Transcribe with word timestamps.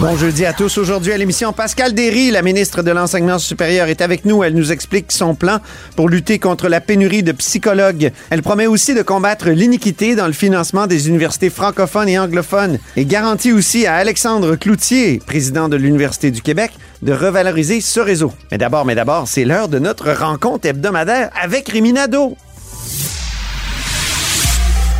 Bon 0.00 0.16
jeudi 0.16 0.44
à 0.44 0.52
tous. 0.52 0.78
Aujourd'hui 0.78 1.12
à 1.12 1.16
l'émission, 1.16 1.52
Pascal 1.52 1.94
Derry, 1.94 2.32
la 2.32 2.42
ministre 2.42 2.82
de 2.82 2.90
l'Enseignement 2.90 3.38
supérieur, 3.38 3.86
est 3.86 4.00
avec 4.00 4.24
nous. 4.24 4.42
Elle 4.42 4.54
nous 4.54 4.72
explique 4.72 5.12
son 5.12 5.36
plan 5.36 5.60
pour 5.94 6.08
lutter 6.08 6.40
contre 6.40 6.68
la 6.68 6.80
pénurie 6.80 7.22
de 7.22 7.30
psychologues. 7.30 8.10
Elle 8.30 8.42
promet 8.42 8.66
aussi 8.66 8.94
de 8.94 9.02
combattre 9.02 9.50
l'iniquité 9.50 10.16
dans 10.16 10.26
le 10.26 10.32
financement 10.32 10.88
des 10.88 11.08
universités 11.08 11.50
francophones 11.50 12.08
et 12.08 12.18
anglophones 12.18 12.80
et 12.96 13.04
garantit 13.04 13.52
aussi 13.52 13.86
à 13.86 13.94
Alexandre 13.94 14.56
Cloutier, 14.56 15.20
président 15.24 15.68
de 15.68 15.76
l'Université 15.76 16.32
du 16.32 16.42
Québec, 16.42 16.72
de 17.02 17.12
revaloriser 17.12 17.80
ce 17.80 18.00
réseau. 18.00 18.32
Mais 18.50 18.58
d'abord, 18.58 18.84
mais 18.86 18.96
d'abord, 18.96 19.28
c'est 19.28 19.44
l'heure 19.44 19.68
de 19.68 19.78
notre 19.78 20.10
rencontre 20.10 20.66
hebdomadaire 20.66 21.30
avec 21.40 21.68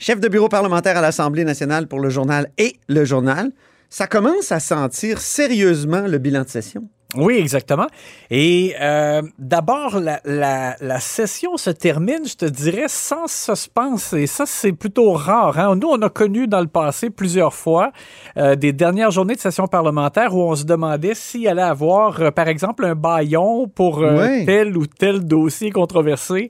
Chef 0.00 0.18
de 0.18 0.28
bureau 0.28 0.48
parlementaire 0.48 0.96
à 0.96 1.02
l'Assemblée 1.02 1.44
nationale 1.44 1.86
pour 1.86 2.00
le 2.00 2.08
journal 2.08 2.48
et 2.58 2.76
le 2.88 3.04
journal. 3.04 3.52
Ça 3.90 4.06
commence 4.06 4.50
à 4.50 4.58
sentir 4.58 5.20
sérieusement 5.20 6.06
le 6.06 6.18
bilan 6.18 6.42
de 6.42 6.48
session. 6.48 6.88
Oui, 7.16 7.34
exactement. 7.34 7.88
Et 8.30 8.74
euh, 8.80 9.20
d'abord, 9.38 9.98
la, 9.98 10.20
la, 10.24 10.76
la, 10.80 11.00
session 11.00 11.56
se 11.56 11.70
termine, 11.70 12.24
je 12.24 12.36
te 12.36 12.44
dirais, 12.44 12.84
sans 12.86 13.26
suspense. 13.26 14.12
Et 14.12 14.28
ça, 14.28 14.44
c'est 14.46 14.70
plutôt 14.72 15.12
rare. 15.12 15.58
Hein? 15.58 15.74
Nous, 15.74 15.88
on 15.88 16.00
a 16.02 16.08
connu 16.08 16.46
dans 16.46 16.60
le 16.60 16.68
passé 16.68 17.10
plusieurs 17.10 17.52
fois 17.52 17.90
euh, 18.36 18.54
des 18.54 18.72
dernières 18.72 19.10
journées 19.10 19.34
de 19.34 19.40
session 19.40 19.66
parlementaire 19.66 20.36
où 20.36 20.40
on 20.42 20.54
se 20.54 20.62
demandait 20.64 21.14
s'il 21.14 21.48
allait 21.48 21.62
avoir, 21.62 22.20
euh, 22.22 22.30
par 22.30 22.46
exemple, 22.46 22.84
un 22.84 22.94
baillon 22.94 23.66
pour 23.66 23.98
Ouais. 23.98 24.44
tel 24.46 24.76
ou 24.76 24.86
tel 24.86 25.24
dossier 25.24 25.72
controversé. 25.72 26.48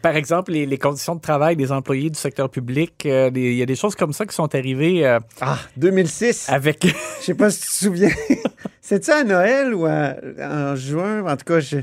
Par 0.00 0.16
exemple, 0.16 0.52
les, 0.52 0.64
les 0.66 0.78
conditions 0.78 1.14
de 1.14 1.20
travail 1.20 1.56
des 1.56 1.70
employés 1.72 2.08
du 2.10 2.18
secteur 2.18 2.48
public, 2.48 3.04
euh, 3.06 3.30
il 3.34 3.54
y 3.54 3.62
a 3.62 3.66
des 3.66 3.74
choses 3.76 3.94
comme 3.94 4.12
ça 4.12 4.24
qui 4.26 4.34
sont 4.34 4.54
arrivées 4.54 5.06
euh, 5.06 5.18
Ah, 5.40 5.58
2006. 5.76 6.48
avec... 6.48 6.86
Je 7.20 7.24
sais 7.26 7.34
pas 7.34 7.50
si 7.50 7.60
tu 7.62 7.66
te 7.68 7.72
souviens. 7.72 8.10
C'était 8.80 9.12
à 9.12 9.24
Noël 9.24 9.74
ou 9.74 9.86
à- 9.86 10.14
en 10.40 10.74
juin? 10.76 11.24
En 11.26 11.36
tout 11.36 11.44
cas, 11.44 11.60
je- 11.60 11.78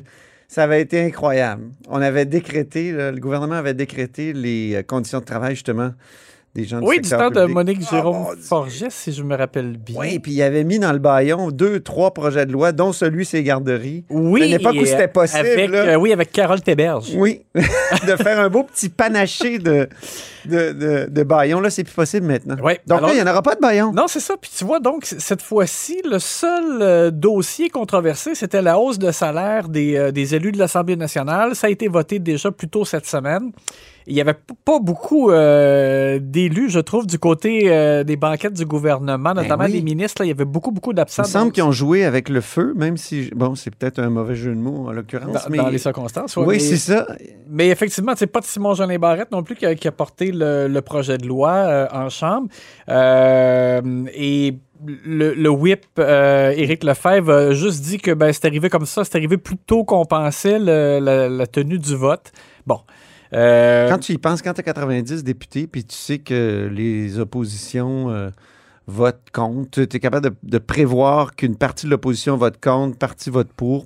ça 0.47 0.63
avait 0.63 0.81
été 0.81 1.01
incroyable. 1.03 1.63
On 1.87 2.01
avait 2.01 2.25
décrété, 2.25 2.91
le 2.91 3.17
gouvernement 3.19 3.55
avait 3.55 3.73
décrété 3.75 4.33
les 4.33 4.75
euh, 4.75 4.83
conditions 4.83 5.19
de 5.19 5.25
travail, 5.25 5.53
justement, 5.55 5.91
des 6.55 6.65
gens 6.65 6.79
du 6.81 6.87
oui, 6.87 6.99
du 6.99 7.09
temps 7.09 7.29
de. 7.29 7.43
Monique 7.45 7.79
Ah, 7.87 7.95
Jérôme 7.95 8.25
Dieu. 8.33 8.43
Forget, 8.43 8.87
si 8.89 9.11
je 9.13 9.21
me 9.23 9.35
rappelle 9.37 9.77
bien. 9.77 9.95
Oui, 9.99 10.17
puis 10.19 10.31
il 10.33 10.41
avait 10.41 10.63
mis 10.63 10.79
dans 10.79 10.91
le 10.91 10.97
baillon 10.99 11.51
deux, 11.51 11.79
trois 11.79 12.11
projets 12.13 12.45
de 12.45 12.51
loi, 12.51 12.71
dont 12.71 12.91
celui 12.91 13.27
les 13.33 13.43
garderies. 13.43 14.03
Oui, 14.09 14.41
À 14.43 14.45
l'époque 14.47 14.75
où 14.81 14.85
c'était 14.85 15.07
possible, 15.07 15.39
Avec, 15.47 15.69
là. 15.69 15.77
euh, 15.77 15.95
oui, 15.95 16.11
avec 16.11 16.31
Carole 16.31 16.61
Théberge. 16.61 17.11
Oui, 17.15 17.41
de 17.55 18.15
faire 18.15 18.39
un 18.39 18.49
beau 18.49 18.63
petit 18.63 18.89
panaché 18.89 19.59
de, 19.59 19.87
de, 20.45 20.71
de, 20.73 21.07
de 21.09 21.23
baillons. 21.23 21.59
Là, 21.59 21.69
c'est 21.69 21.83
plus 21.83 21.93
possible 21.93 22.25
maintenant. 22.25 22.55
Ouais, 22.63 22.79
Donc 22.87 22.97
alors- 22.99 23.09
là, 23.09 23.15
il 23.15 23.21
n'y 23.23 23.27
en 23.27 23.31
aura 23.31 23.41
pas 23.43 23.55
de 23.55 23.61
baillon. 23.61 23.93
Non, 23.93 24.07
c'est 24.07 24.19
ça. 24.19 24.35
Puis 24.41 24.49
tu 24.57 24.65
vois, 24.65 24.79
donc, 24.79 25.05
cette 25.05 25.41
fois-ci, 25.43 26.01
le 26.09 26.17
seul 26.19 26.81
euh, 26.81 27.11
dossier 27.11 27.69
controversé, 27.69 28.33
c'était 28.35 28.61
la 28.63 28.79
hausse 28.79 28.97
de 28.99 29.11
salaire 29.11 29.69
des, 29.69 29.95
euh, 29.95 30.11
des 30.11 30.33
élus 30.35 30.51
de 30.51 30.57
l'Assemblée 30.57 30.95
nationale. 30.95 31.55
Ça 31.55 31.67
a 31.67 31.69
été 31.69 31.87
voté 31.87 32.17
déjà 32.19 32.51
plus 32.51 32.67
tôt 32.69 32.85
cette 32.85 33.05
semaine. 33.05 33.51
Il 34.09 34.15
n'y 34.15 34.21
avait 34.21 34.37
pas 34.65 34.79
beaucoup 34.79 35.29
euh, 35.31 36.19
d'élus, 36.21 36.69
je 36.71 36.79
trouve, 36.79 37.05
du 37.05 37.19
côté 37.19 37.61
euh, 37.71 38.03
des 38.03 38.15
banquettes 38.15 38.53
du 38.53 38.65
gouvernement, 38.65 39.33
notamment 39.35 39.63
Ben 39.63 39.65
oui. 39.65 39.73
des 39.73 39.81
ministres. 39.83 40.21
là. 40.21 40.25
il 40.25 40.29
y 40.29 40.31
avait 40.31 40.45
beaucoup, 40.45 40.71
beaucoup 40.71 40.91
Il 40.91 40.95
d'absents. 40.95 41.21
me 41.23 41.27
semble 41.27 41.45
donc, 41.45 41.53
qu'ils 41.53 41.63
ont 41.63 41.71
joué 41.71 42.03
avec 42.05 42.27
le 42.27 42.41
feu, 42.41 42.73
même 42.75 42.97
si, 42.97 43.29
bon, 43.35 43.53
c'est 43.55 43.73
peut-être 43.75 43.99
un 43.99 44.09
mauvais 44.09 44.35
jeu 44.35 44.49
de 44.55 44.59
mots 44.59 44.87
en 44.87 44.91
l'occurrence. 44.91 45.31
dans, 45.45 45.49
mais... 45.49 45.57
dans 45.57 45.69
les 45.69 45.77
circonstances. 45.77 46.35
ouais, 46.37 46.45
oui, 46.45 46.59
c'est 46.59 46.77
ça. 46.77 47.07
Mais 47.47 47.69
effectivement, 47.69 48.13
c'est 48.17 48.27
pas 48.27 48.39
de 48.39 48.45
Simon 48.45 48.73
Jeanin 48.73 48.97
Barrette 48.97 49.31
non 49.31 49.43
plus 49.43 49.55
qui 49.55 49.65
a, 49.65 49.75
qui 49.75 49.87
a 49.87 49.91
porté 49.91 50.31
le, 50.31 50.67
le 50.67 50.81
projet 50.81 51.17
de 51.17 51.27
loi 51.27 51.51
euh, 51.51 51.87
en 51.93 52.09
chambre. 52.09 52.47
Et 54.13 54.57
le, 55.05 55.33
le 55.33 55.49
whip, 55.49 55.83
euh, 55.99 56.51
Éric 56.55 56.83
Lefebvre, 56.83 57.31
a 57.31 57.53
juste 57.53 57.81
dit 57.83 57.97
que 57.97 58.11
ben, 58.11 58.31
c'est 58.31 58.45
arrivé 58.45 58.69
comme 58.69 58.85
ça, 58.85 59.03
c'est 59.03 59.15
arrivé 59.17 59.37
plus 59.37 59.57
tôt 59.57 59.83
qu'on 59.83 60.05
pensait 60.05 60.57
le- 60.57 60.99
la, 61.01 61.27
la 61.29 61.47
tenue 61.47 61.77
du 61.79 61.95
vote. 61.95 62.31
Bon. 62.65 62.79
Euh, 63.33 63.89
Quand 63.89 63.99
tu 63.99 64.13
y 64.13 64.17
penses, 64.17 64.41
quand 64.41 64.53
tu 64.53 64.61
as 64.61 64.63
90 64.63 65.23
députés, 65.23 65.67
puis 65.67 65.83
tu 65.83 65.95
sais 65.95 66.19
que 66.19 66.69
les 66.71 67.19
oppositions 67.19 68.09
euh, 68.09 68.29
votent 68.87 69.29
contre, 69.31 69.83
tu 69.83 69.95
es 69.95 69.99
capable 69.99 70.29
de, 70.29 70.35
de 70.43 70.57
prévoir 70.57 71.35
qu'une 71.35 71.55
partie 71.55 71.85
de 71.85 71.91
l'opposition 71.91 72.37
vote 72.37 72.59
contre, 72.61 72.97
partie 72.97 73.29
vote 73.29 73.49
pour. 73.55 73.85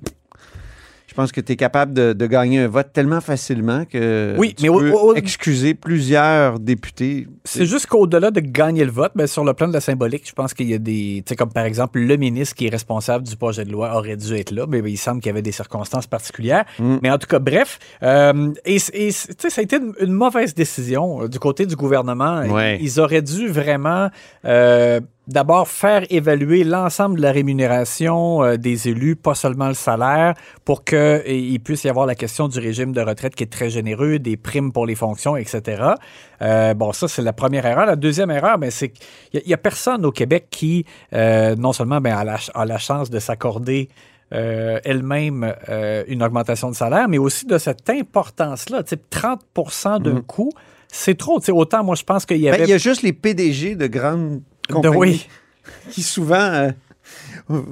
Je 1.14 1.22
pense 1.22 1.30
que 1.30 1.40
tu 1.40 1.52
es 1.52 1.56
capable 1.56 1.94
de, 1.94 2.12
de 2.12 2.26
gagner 2.26 2.58
un 2.58 2.66
vote 2.66 2.88
tellement 2.92 3.20
facilement 3.20 3.84
que 3.84 4.34
Oui, 4.36 4.52
tu 4.52 4.64
mais 4.68 4.76
peux 4.76 4.90
au- 4.90 5.14
excuser 5.14 5.72
plusieurs 5.74 6.58
députés. 6.58 7.28
C'est 7.44 7.66
juste 7.66 7.86
qu'au-delà 7.86 8.32
de 8.32 8.40
gagner 8.40 8.84
le 8.84 8.90
vote, 8.90 9.12
ben, 9.14 9.28
sur 9.28 9.44
le 9.44 9.54
plan 9.54 9.68
de 9.68 9.72
la 9.72 9.80
symbolique, 9.80 10.26
je 10.28 10.32
pense 10.32 10.54
qu'il 10.54 10.68
y 10.68 10.74
a 10.74 10.78
des. 10.78 11.22
Tu 11.24 11.28
sais, 11.30 11.36
comme 11.36 11.52
par 11.52 11.66
exemple, 11.66 12.00
le 12.00 12.16
ministre 12.16 12.56
qui 12.56 12.66
est 12.66 12.70
responsable 12.70 13.24
du 13.28 13.36
projet 13.36 13.64
de 13.64 13.70
loi 13.70 13.96
aurait 13.96 14.16
dû 14.16 14.34
être 14.34 14.50
là, 14.50 14.66
mais 14.68 14.82
ben, 14.82 14.88
il 14.90 14.96
semble 14.96 15.20
qu'il 15.20 15.28
y 15.28 15.32
avait 15.32 15.40
des 15.42 15.52
circonstances 15.52 16.08
particulières. 16.08 16.64
Mm. 16.80 16.96
Mais 17.00 17.10
en 17.12 17.18
tout 17.18 17.28
cas, 17.28 17.38
bref. 17.38 17.78
euh, 18.02 18.52
et 18.64 18.80
ça 18.80 18.90
a 19.56 19.62
été 19.62 19.76
une, 19.76 19.92
une 20.00 20.12
mauvaise 20.12 20.52
décision 20.52 21.22
euh, 21.22 21.28
du 21.28 21.38
côté 21.38 21.64
du 21.64 21.76
gouvernement. 21.76 22.40
Ouais. 22.42 22.76
Ils 22.82 22.98
auraient 22.98 23.22
dû 23.22 23.46
vraiment. 23.46 24.10
euh, 24.46 25.00
D'abord, 25.26 25.68
faire 25.68 26.04
évaluer 26.10 26.64
l'ensemble 26.64 27.16
de 27.16 27.22
la 27.22 27.32
rémunération 27.32 28.42
euh, 28.44 28.56
des 28.58 28.88
élus, 28.88 29.16
pas 29.16 29.34
seulement 29.34 29.68
le 29.68 29.74
salaire, 29.74 30.34
pour 30.66 30.84
qu'il 30.84 31.60
puisse 31.60 31.84
y 31.84 31.88
avoir 31.88 32.04
la 32.04 32.14
question 32.14 32.46
du 32.46 32.58
régime 32.58 32.92
de 32.92 33.00
retraite 33.00 33.34
qui 33.34 33.42
est 33.44 33.52
très 33.52 33.70
généreux, 33.70 34.18
des 34.18 34.36
primes 34.36 34.70
pour 34.70 34.84
les 34.84 34.94
fonctions, 34.94 35.34
etc. 35.36 35.82
Euh, 36.42 36.74
bon, 36.74 36.92
ça, 36.92 37.08
c'est 37.08 37.22
la 37.22 37.32
première 37.32 37.64
erreur. 37.64 37.86
La 37.86 37.96
deuxième 37.96 38.30
erreur, 38.30 38.58
ben, 38.58 38.70
c'est 38.70 38.90
qu'il 38.90 39.42
n'y 39.46 39.54
a, 39.54 39.56
personne 39.56 40.04
au 40.04 40.12
Québec 40.12 40.48
qui, 40.50 40.84
euh, 41.14 41.56
non 41.56 41.72
seulement 41.72 42.02
ben, 42.02 42.14
a, 42.16 42.24
la, 42.24 42.36
a 42.54 42.64
la 42.66 42.78
chance 42.78 43.08
de 43.08 43.18
s'accorder 43.18 43.88
euh, 44.34 44.78
elle-même 44.84 45.54
euh, 45.68 46.04
une 46.08 46.22
augmentation 46.22 46.70
de 46.70 46.74
salaire, 46.74 47.08
mais 47.08 47.18
aussi 47.18 47.46
de 47.46 47.56
cette 47.56 47.88
importance-là. 47.88 48.82
Sais, 48.84 48.98
30 49.08 49.40
d'un 50.02 50.20
coup, 50.20 50.50
c'est 50.88 51.16
trop. 51.16 51.40
Autant, 51.48 51.82
moi, 51.82 51.94
je 51.94 52.04
pense 52.04 52.26
qu'il 52.26 52.38
y 52.38 52.44
Ben, 52.44 52.54
avait... 52.54 52.64
il 52.64 52.70
y 52.70 52.74
a 52.74 52.78
juste 52.78 53.02
les 53.02 53.12
PDG 53.12 53.74
de 53.76 53.86
grandes 53.86 54.40
de- 54.40 54.42
compagnies 54.68 54.96
oui. 54.96 55.26
qui 55.90 56.02
souvent 56.02 56.36
euh, 56.36 56.70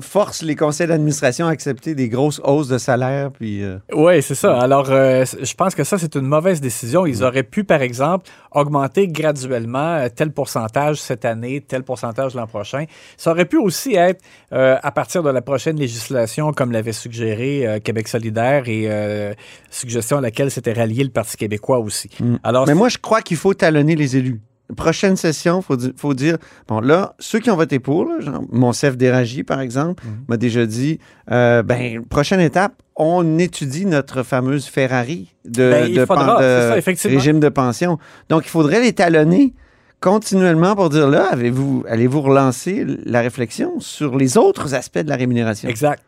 forcent 0.01 0.43
les 0.43 0.57
conseils 0.57 0.87
d'administration 0.87 1.47
à 1.47 1.51
accepter 1.51 1.95
des 1.95 2.09
grosses 2.09 2.41
hausses 2.45 2.69
de 2.69 2.79
salaire. 2.79 3.31
Puis, 3.31 3.63
euh, 3.63 3.79
Oui, 3.93 4.23
c'est 4.23 4.35
ça. 4.35 4.59
Alors, 4.59 4.91
euh, 4.91 5.25
je 5.41 5.55
pense 5.55 5.75
que 5.75 5.85
ça, 5.85 5.99
c'est 5.99 6.15
une 6.15 6.27
mauvaise 6.27 6.61
décision. 6.61 7.07
Ils 7.07 7.25
auraient 7.25 7.43
pu, 7.43 7.65
par 7.65 7.83
exemple, 7.83 8.29
augmenter 8.51 9.09
graduellement 9.09 9.97
euh, 9.97 10.09
tel 10.15 10.31
pourcentage 10.31 11.01
cette 11.01 11.25
année, 11.25 11.61
tel 11.61 11.83
pourcentage 11.83 12.35
l'an 12.35 12.47
prochain. 12.47 12.85
Ça 13.17 13.31
aurait 13.31 13.47
pu 13.47 13.57
aussi 13.57 13.95
être 13.95 14.23
à 14.51 14.91
partir 14.91 15.23
de 15.23 15.31
la 15.31 15.41
prochaine 15.41 15.77
législation, 15.77 16.53
comme 16.53 16.73
l'avait 16.73 16.93
suggéré 16.93 17.81
Québec 17.83 18.09
solidaire 18.09 18.69
et 18.69 19.35
suggestion 19.71 20.19
à 20.19 20.21
laquelle 20.21 20.51
s'était 20.51 20.73
rallié 20.73 21.05
le 21.05 21.11
Parti 21.11 21.37
québécois 21.37 21.79
aussi. 21.79 22.11
Alors, 22.43 22.63
Mm. 22.63 22.69
Mais 22.69 22.75
moi, 22.75 22.89
je 22.89 22.99
crois 22.99 23.23
qu'il 23.23 23.37
faut 23.37 23.55
talonner 23.55 23.97
les 23.97 24.17
élus. 24.17 24.41
Prochaine 24.77 25.17
session, 25.17 25.61
il 25.61 25.63
faut, 25.65 25.77
di- 25.77 25.93
faut 25.97 26.15
dire, 26.15 26.39
bon 26.67 26.81
là, 26.81 27.15
ceux 27.19 27.41
qui 27.41 27.51
ont 27.51 27.57
voté 27.57 27.79
pour, 27.79 28.07
là, 28.07 28.21
genre 28.21 28.43
Monsef 28.51 28.97
Déragi, 28.97 29.43
par 29.45 29.61
exemple, 29.61 30.03
Mm-hmm. 30.03 30.29
m'a 30.29 30.37
déjà 30.39 30.65
dit, 30.67 30.99
euh, 31.31 31.63
ben, 31.63 32.03
prochaine 32.07 32.41
étape, 32.41 32.75
on 32.97 33.39
étudie 33.39 33.85
notre 33.85 34.23
fameuse 34.23 34.65
Ferrari 34.67 35.35
de, 35.45 35.71
Ben, 35.71 35.93
de 35.93 36.05
faudra, 36.07 36.39
ça, 36.71 36.75
régime 37.17 37.39
de 37.41 37.49
pension. 37.51 37.99
Donc, 38.31 38.47
il 38.47 38.49
faudrait 38.51 38.81
les 38.81 38.93
talonner 38.95 39.53
continuellement 40.01 40.75
pour 40.75 40.89
dire, 40.91 41.09
là, 41.09 41.29
avez-vous, 41.33 41.85
allez-vous 41.89 42.21
relancer 42.23 42.85
la 43.05 43.21
réflexion 43.21 43.79
sur 43.79 44.17
les 44.17 44.37
autres 44.39 44.75
aspects 44.75 44.99
de 44.99 45.09
la 45.09 45.17
rémunération? 45.17 45.69
Exact. 45.69 46.03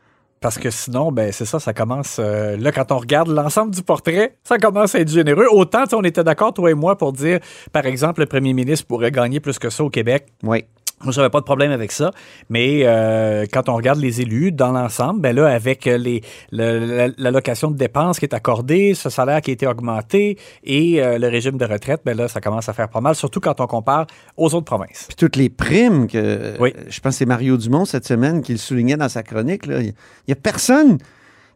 Parce 0.45 0.59
que 0.59 0.69
sinon, 0.69 1.11
ben 1.11 1.33
c'est 1.33 1.47
ça, 1.47 1.59
ça 1.59 1.73
commence. 1.73 2.19
euh, 2.19 2.59
là, 2.59 2.71
quand 2.71 2.93
on 2.93 2.99
regarde 2.99 3.29
l'ensemble 3.29 3.75
du 3.75 3.83
portrait, 3.83 4.37
ça 4.45 4.59
commence 4.59 4.95
à 4.95 5.01
être 5.01 5.09
généreux. 5.09 5.47
Autant, 5.51 5.85
on 5.95 6.05
était 6.05 6.23
d'accord, 6.23 6.53
toi 6.53 6.71
et 6.71 6.75
moi, 6.75 6.99
pour 6.99 7.15
dire, 7.15 7.41
par 7.73 7.87
exemple, 7.87 8.21
le 8.21 8.27
premier 8.27 8.53
ministre 8.53 8.87
pourrait 8.87 9.11
gagner 9.11 9.41
plus 9.41 9.59
que 9.59 9.71
ça 9.71 9.83
au 9.83 9.89
Québec. 9.89 10.27
Oui. 10.43 10.67
Moi, 11.05 11.13
j'avais 11.13 11.31
pas 11.31 11.41
de 11.41 11.45
problème 11.45 11.71
avec 11.71 11.93
ça, 11.93 12.11
mais 12.49 12.81
euh, 12.85 13.45
quand 13.53 13.69
on 13.69 13.77
regarde 13.77 13.99
les 13.99 14.21
élus 14.21 14.53
dans 14.53 14.73
l'ensemble, 14.73 15.21
ben 15.21 15.35
là, 15.37 15.47
avec 15.49 15.85
les 15.85 16.23
le- 16.51 16.79
la- 16.79 17.09
l'allocation 17.19 17.71
de 17.71 17.77
dépenses 17.77 18.19
qui 18.19 18.25
est 18.25 18.35
accordée, 18.35 18.95
ce 18.95 19.11
salaire 19.11 19.41
qui 19.41 19.51
a 19.51 19.55
été 19.55 19.67
augmenté 19.67 20.39
et 20.65 21.03
euh, 21.03 21.19
le 21.19 21.29
régime 21.29 21.57
de 21.59 21.65
retraite, 21.65 22.01
ben 22.05 22.17
là, 22.17 22.29
ça 22.29 22.41
commence 22.41 22.69
à 22.69 22.73
faire 22.73 22.89
pas 22.89 23.01
mal, 23.01 23.15
surtout 23.15 23.41
quand 23.41 23.61
on 23.61 23.67
compare 23.67 24.07
aux 24.37 24.55
autres 24.55 24.65
provinces. 24.65 25.05
Puis 25.09 25.17
toutes 25.17 25.37
les 25.37 25.51
primes 25.51 26.07
que. 26.07 26.55
Oui. 26.61 26.73
Je 26.89 27.01
pense 27.01 27.15
que 27.15 27.19
c'est 27.19 27.27
Mario 27.27 27.57
Dumont 27.57 27.85
cette 27.85 28.07
semaine 28.07 28.43
qui 28.43 28.53
le 28.53 28.59
soulignait 28.59 28.97
dans 28.97 29.09
sa 29.09 29.23
chronique. 29.23 29.67
là. 29.67 29.81
Il 29.81 29.93
n'y 30.29 30.33
a 30.33 30.37
personne 30.37 30.99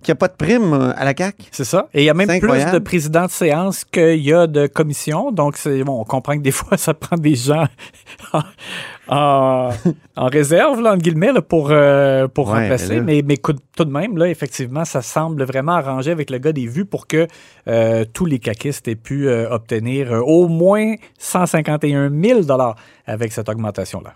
qui 0.02 0.10
n'a 0.10 0.14
pas 0.14 0.28
de 0.28 0.34
prime 0.34 0.72
euh, 0.72 0.92
à 0.96 1.04
la 1.04 1.14
CAQ. 1.16 1.44
C'est 1.50 1.64
ça. 1.64 1.88
Et 1.94 2.02
il 2.02 2.04
y 2.04 2.10
a 2.10 2.14
même 2.14 2.28
plus 2.40 2.48
de 2.72 2.78
présidents 2.78 3.26
de 3.26 3.30
séance 3.30 3.84
qu'il 3.84 4.20
y 4.24 4.32
a 4.32 4.46
de 4.46 4.66
commissions. 4.66 5.32
Donc, 5.32 5.56
c'est 5.56 5.82
bon, 5.84 6.00
on 6.00 6.04
comprend 6.04 6.34
que 6.36 6.42
des 6.42 6.50
fois, 6.52 6.76
ça 6.78 6.94
prend 6.94 7.16
des 7.16 7.34
gens 7.34 7.66
en, 8.32 8.42
en- 9.08 9.70
en 10.16 10.26
réserve, 10.26 10.80
là, 10.80 10.92
entre 10.92 11.02
guillemets, 11.02 11.32
là, 11.32 11.42
pour, 11.42 11.68
euh, 11.70 12.28
pour 12.28 12.48
Ouais, 12.48 12.60
remplacer. 12.62 13.00
mais 13.00 13.16
là- 13.16 13.22
Mais, 13.26 13.36
tout 13.36 13.84
de 13.84 13.90
même, 13.92 14.16
là, 14.18 14.28
effectivement, 14.28 14.84
ça 14.84 15.02
semble 15.02 15.44
vraiment 15.44 15.72
arrangé 15.72 16.10
avec 16.10 16.30
le 16.30 16.38
gars 16.38 16.52
des 16.52 16.66
vues 16.66 16.84
pour 16.84 17.06
que 17.06 17.26
euh, 17.68 18.04
tous 18.12 18.24
les 18.26 18.38
caquistes 18.38 18.88
aient 18.88 18.94
pu 18.96 19.28
euh, 19.28 19.48
obtenir 19.50 20.12
au 20.26 20.48
moins 20.48 20.94
151 21.18 22.10
000 22.10 22.40
avec 23.06 23.32
cette 23.32 23.48
augmentation-là. 23.48 24.14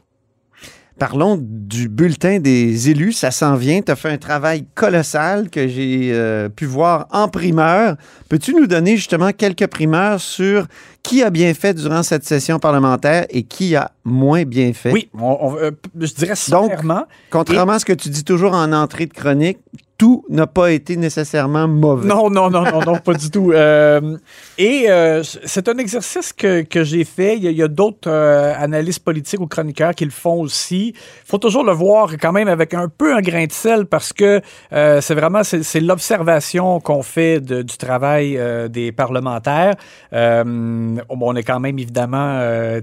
Parlons 1.02 1.36
du 1.42 1.88
bulletin 1.88 2.38
des 2.38 2.88
élus. 2.88 3.10
Ça 3.10 3.32
s'en 3.32 3.56
vient. 3.56 3.82
Tu 3.82 3.90
as 3.90 3.96
fait 3.96 4.10
un 4.10 4.18
travail 4.18 4.66
colossal 4.76 5.50
que 5.50 5.66
j'ai 5.66 6.10
euh, 6.12 6.48
pu 6.48 6.64
voir 6.64 7.08
en 7.10 7.26
primeur. 7.26 7.96
Peux-tu 8.28 8.54
nous 8.54 8.68
donner 8.68 8.94
justement 8.96 9.32
quelques 9.32 9.66
primeurs 9.66 10.20
sur 10.20 10.68
qui 11.02 11.24
a 11.24 11.30
bien 11.30 11.54
fait 11.54 11.74
durant 11.74 12.04
cette 12.04 12.22
session 12.22 12.60
parlementaire 12.60 13.26
et 13.30 13.42
qui 13.42 13.74
a 13.74 13.90
moins 14.04 14.44
bien 14.44 14.72
fait? 14.74 14.92
Oui, 14.92 15.08
on- 15.18 15.38
on- 15.40 15.56
euh, 15.56 15.72
je 15.98 16.14
dirais 16.14 16.34
Donc, 16.50 16.70
sommairement. 16.70 17.06
Contrairement 17.30 17.72
à 17.72 17.78
ce 17.80 17.84
que 17.84 17.94
tu 17.94 18.08
dis 18.08 18.22
toujours 18.22 18.54
en 18.54 18.72
entrée 18.72 19.06
de 19.06 19.12
chronique, 19.12 19.58
tout 20.02 20.24
n'a 20.28 20.48
pas 20.48 20.72
été 20.72 20.96
nécessairement 20.96 21.68
mauvais. 21.68 22.08
Non, 22.08 22.28
non, 22.28 22.50
non, 22.50 22.64
non, 22.64 22.80
non, 22.84 22.96
pas 22.98 23.14
du 23.14 23.30
tout. 23.30 23.52
Euh, 23.52 24.16
et 24.58 24.86
euh, 24.90 25.22
c'est 25.22 25.68
un 25.68 25.78
exercice 25.78 26.32
que, 26.32 26.62
que 26.62 26.82
j'ai 26.82 27.04
fait. 27.04 27.36
Il 27.36 27.44
y 27.52 27.62
a, 27.62 27.68
d'autres 27.68 28.10
euh, 28.10 28.52
analystes 28.58 29.04
politiques 29.04 29.38
ou 29.38 29.46
chroniqueurs 29.46 29.94
qui 29.94 30.04
le 30.04 30.10
font 30.10 30.40
aussi. 30.40 30.88
Il 30.88 31.28
faut 31.30 31.38
toujours 31.38 31.62
le 31.62 31.70
voir 31.70 32.10
quand 32.20 32.32
même 32.32 32.48
avec 32.48 32.74
un 32.74 32.88
peu 32.88 33.14
un 33.14 33.20
grain 33.20 33.46
de 33.46 33.52
sel 33.52 33.86
parce 33.86 34.12
que 34.12 34.40
euh, 34.72 35.00
c'est 35.00 35.14
vraiment 35.14 35.44
c'est, 35.44 35.78
l'observation 35.80 36.80
qu'on 36.80 37.04
fait 37.04 37.38
du 37.40 37.76
travail 37.78 38.36
des 38.70 38.90
parlementaires. 38.90 39.76
On 40.10 41.36
est 41.36 41.44
quand 41.44 41.60
même 41.60 41.78
évidemment 41.78 42.40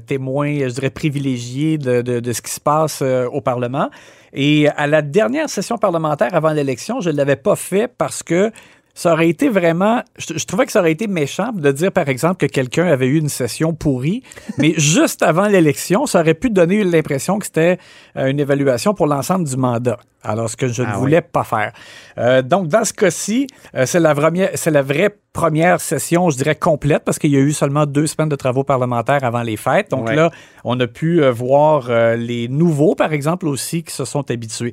témoin, 0.07 0.69
je 0.69 0.73
dirais, 0.73 0.89
privilégié 0.89 1.77
de, 1.77 2.01
de- 2.01 2.31
ce 2.31 2.41
qui 2.41 2.51
se 2.51 2.61
passe 2.61 3.01
au 3.01 3.41
Parlement. 3.41 3.89
Et 4.33 4.67
à 4.69 4.87
la 4.87 5.01
dernière 5.01 5.49
session 5.49 5.77
parlementaire 5.77 6.33
avant 6.33 6.51
l'élection, 6.51 7.01
je 7.01 7.09
ne 7.09 7.15
l'avais 7.15 7.35
pas 7.35 7.55
fait 7.55 7.87
parce 7.87 8.23
que 8.23 8.51
ça 8.99 9.13
aurait 9.13 9.29
été 9.29 9.47
vraiment. 9.47 10.03
Je, 10.17 10.37
je 10.37 10.45
trouvais 10.45 10.65
que 10.65 10.73
ça 10.73 10.81
aurait 10.81 10.91
été 10.91 11.07
méchant 11.07 11.53
de 11.53 11.71
dire, 11.71 11.89
par 11.91 12.09
exemple, 12.09 12.35
que 12.45 12.51
quelqu'un 12.51 12.85
avait 12.87 13.07
eu 13.07 13.17
une 13.17 13.29
session 13.29 13.73
pourrie, 13.73 14.23
mais 14.57 14.73
juste 14.77 15.23
avant 15.23 15.47
l'élection, 15.47 16.05
ça 16.05 16.19
aurait 16.19 16.33
pu 16.33 16.49
donner 16.49 16.83
l'impression 16.83 17.39
que 17.39 17.45
c'était 17.45 17.77
euh, 18.17 18.25
une 18.27 18.41
évaluation 18.41 18.93
pour 18.93 19.07
l'ensemble 19.07 19.47
du 19.47 19.55
mandat. 19.55 19.97
Alors, 20.21 20.49
ce 20.49 20.57
que 20.57 20.67
je 20.67 20.81
ne 20.81 20.87
Ah 20.87 20.91
oui. 20.95 20.99
voulais 20.99 21.21
pas 21.21 21.45
faire. 21.45 21.71
Euh, 22.17 22.41
donc, 22.41 22.67
dans 22.67 22.83
ce 22.83 22.91
cas-ci, 22.91 23.47
euh, 23.73 23.85
c'est 23.85 24.01
la, 24.01 24.13
première- 24.13 24.49
c'est 24.55 24.69
la 24.71 24.81
vraie 24.81 25.15
première 25.31 25.79
session, 25.79 26.29
je 26.29 26.35
dirais, 26.35 26.55
complète, 26.55 27.03
parce 27.05 27.19
qu'il 27.19 27.31
y 27.31 27.37
a 27.37 27.39
eu 27.39 27.53
seulement 27.53 27.85
deux 27.85 28.05
semaines 28.05 28.27
de 28.27 28.35
travaux 28.35 28.65
parlementaires 28.65 29.23
avant 29.23 29.43
les 29.43 29.55
fêtes. 29.55 29.89
Donc 29.91 30.07
Ouais. 30.07 30.15
là, 30.17 30.29
on 30.65 30.77
a 30.81 30.87
pu 30.87 31.23
euh, 31.23 31.31
voir 31.31 31.87
les 32.17 32.49
nouveaux, 32.49 32.95
par 32.95 33.13
exemple, 33.13 33.47
aussi, 33.47 33.83
qui 33.83 33.93
se 33.95 34.03
sont 34.03 34.29
habitués. 34.29 34.71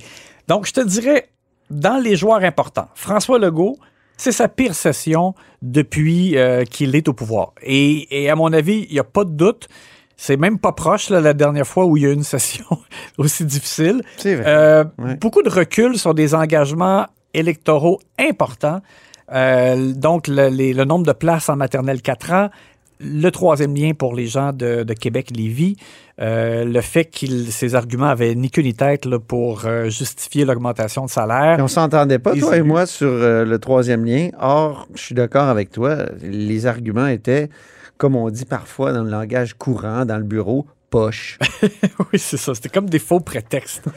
Donc, 0.48 0.66
je 0.66 0.72
te 0.72 0.80
dirais, 0.80 1.28
dans 1.70 2.02
les 2.02 2.16
joueurs 2.16 2.42
importants, 2.42 2.88
François 2.96 3.38
Legault, 3.38 3.76
c'est 4.16 4.32
sa 4.32 4.48
pire 4.48 4.74
session 4.74 5.34
depuis 5.62 6.36
euh, 6.38 6.64
qu'il 6.64 6.94
est 6.96 7.08
au 7.08 7.12
pouvoir. 7.12 7.52
Et, 7.62 8.24
et 8.24 8.30
à 8.30 8.36
mon 8.36 8.52
avis, 8.52 8.86
il 8.88 8.92
n'y 8.94 8.98
a 8.98 9.04
pas 9.04 9.24
de 9.24 9.30
doute. 9.30 9.68
C'est 10.16 10.38
même 10.38 10.58
pas 10.58 10.72
proche 10.72 11.10
là, 11.10 11.20
la 11.20 11.34
dernière 11.34 11.66
fois 11.66 11.84
où 11.84 11.96
il 11.96 12.02
y 12.02 12.06
a 12.06 12.10
eu 12.10 12.14
une 12.14 12.22
session 12.36 12.64
aussi 13.18 13.44
difficile. 13.44 14.02
C'est 14.16 14.34
vrai. 14.36 14.44
Euh, 14.46 14.84
Ouais. 14.98 15.14
Beaucoup 15.16 15.42
de 15.42 15.50
recul 15.50 15.98
sur 15.98 16.14
des 16.14 16.34
engagements 16.34 17.06
électoraux 17.34 18.00
importants. 18.18 18.80
Euh, 19.32 19.92
donc, 19.92 20.28
le, 20.28 20.48
les- 20.48 20.72
le 20.72 20.84
nombre 20.84 21.04
de 21.04 21.12
places 21.12 21.48
en 21.48 21.56
maternelle 21.56 22.00
4 22.00 22.32
ans, 22.32 22.48
le 23.00 23.28
troisième 23.30 23.74
lien 23.76 23.92
pour 23.92 24.14
les 24.14 24.26
gens 24.26 24.52
de, 24.54 24.82
de 24.84 24.94
Québec-Lévis, 24.94 25.76
euh, 26.18 26.64
le 26.64 26.80
fait 26.80 27.04
que 27.04 27.26
ces 27.50 27.74
arguments 27.74 28.06
avaient 28.06 28.34
ni 28.34 28.50
queue 28.50 28.62
ni 28.62 28.72
tête 28.72 29.04
là, 29.04 29.18
pour 29.18 29.66
euh, 29.66 29.90
justifier 29.90 30.46
l'augmentation 30.46 31.04
de 31.04 31.10
salaire. 31.10 31.54
Puis 31.54 31.62
on 31.62 31.68
s'entendait 31.68 32.18
pas, 32.18 32.34
toi 32.34 32.56
et 32.56 32.62
moi, 32.62 32.86
sur 32.86 33.08
euh, 33.08 33.44
le 33.44 33.58
troisième 33.58 34.04
lien. 34.04 34.30
Or, 34.40 34.88
je 34.94 35.02
suis 35.02 35.14
d'accord 35.14 35.48
avec 35.48 35.70
toi, 35.70 36.06
les 36.22 36.66
arguments 36.66 37.06
étaient, 37.06 37.50
comme 37.98 38.16
on 38.16 38.30
dit 38.30 38.46
parfois 38.46 38.92
dans 38.92 39.02
le 39.02 39.10
langage 39.10 39.54
courant, 39.54 40.06
dans 40.06 40.16
le 40.16 40.24
bureau, 40.24 40.66
poche. 40.96 41.38
oui, 41.62 42.18
c'est 42.18 42.36
ça. 42.38 42.54
C'était 42.54 42.68
comme 42.70 42.88
des 42.88 42.98
faux 42.98 43.20
prétextes. 43.20 43.84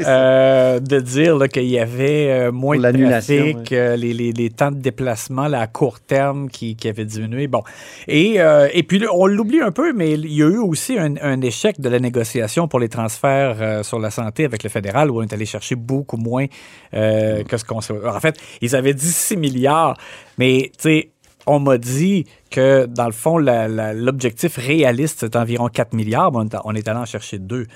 Euh, 0.00 0.78
de 0.80 0.98
dire 1.00 1.38
qu'il 1.52 1.66
y 1.66 1.78
avait 1.78 2.30
euh, 2.30 2.52
moins 2.52 2.76
Pour 2.80 2.92
de 2.92 3.04
trafic, 3.08 3.72
euh, 3.72 3.96
les, 3.96 4.12
les- 4.14 4.32
les 4.32 4.50
temps 4.50 4.70
de 4.70 4.78
déplacement 4.78 5.46
là, 5.48 5.60
à 5.60 5.66
court 5.66 6.00
terme 6.00 6.48
qui, 6.48 6.74
qui 6.76 6.88
avaient 6.88 7.04
diminué. 7.04 7.46
Bon. 7.46 7.62
Et, 8.08 8.40
euh, 8.40 8.68
et 8.72 8.82
puis, 8.82 9.02
on 9.12 9.26
l'oublie 9.26 9.60
un 9.60 9.72
peu, 9.72 9.92
mais 9.92 10.12
il 10.12 10.32
y 10.32 10.42
a 10.42 10.46
eu 10.48 10.58
aussi 10.58 10.98
un, 10.98 11.14
un 11.20 11.40
échec 11.40 11.80
de 11.80 11.88
la 11.88 11.98
négociation 11.98 12.66
pour 12.68 12.80
les 12.80 12.88
transferts 12.88 13.84
sur 13.84 13.98
la 13.98 14.10
santé 14.10 14.44
avec 14.44 14.62
le 14.62 14.70
fédéral, 14.70 15.10
où 15.10 15.18
on 15.20 15.22
est 15.22 15.32
allé 15.32 15.46
chercher 15.46 15.76
beaucoup 15.76 16.16
moins 16.16 16.46
euh, 16.94 17.42
que 17.44 17.56
ce 17.56 17.64
qu'on. 17.64 17.78
En 17.78 18.20
fait, 18.20 18.36
ils 18.60 18.74
avaient 18.76 18.94
dit 18.94 19.12
6 19.12 19.36
milliards, 19.36 19.96
mais 20.38 20.70
tu 20.78 20.82
sais, 20.82 21.10
on 21.50 21.58
m'a 21.58 21.78
dit 21.78 22.26
que, 22.50 22.86
dans 22.86 23.06
le 23.06 23.12
fond, 23.12 23.36
l'objectif 23.38 24.56
réaliste, 24.56 25.18
c'est 25.20 25.34
environ 25.34 25.68
4 25.68 25.94
milliards. 25.94 26.30
On 26.32 26.46
est, 26.46 26.56
on 26.64 26.74
est 26.74 26.86
allé 26.86 27.00
en 27.00 27.04
chercher 27.04 27.38
deux. 27.38 27.66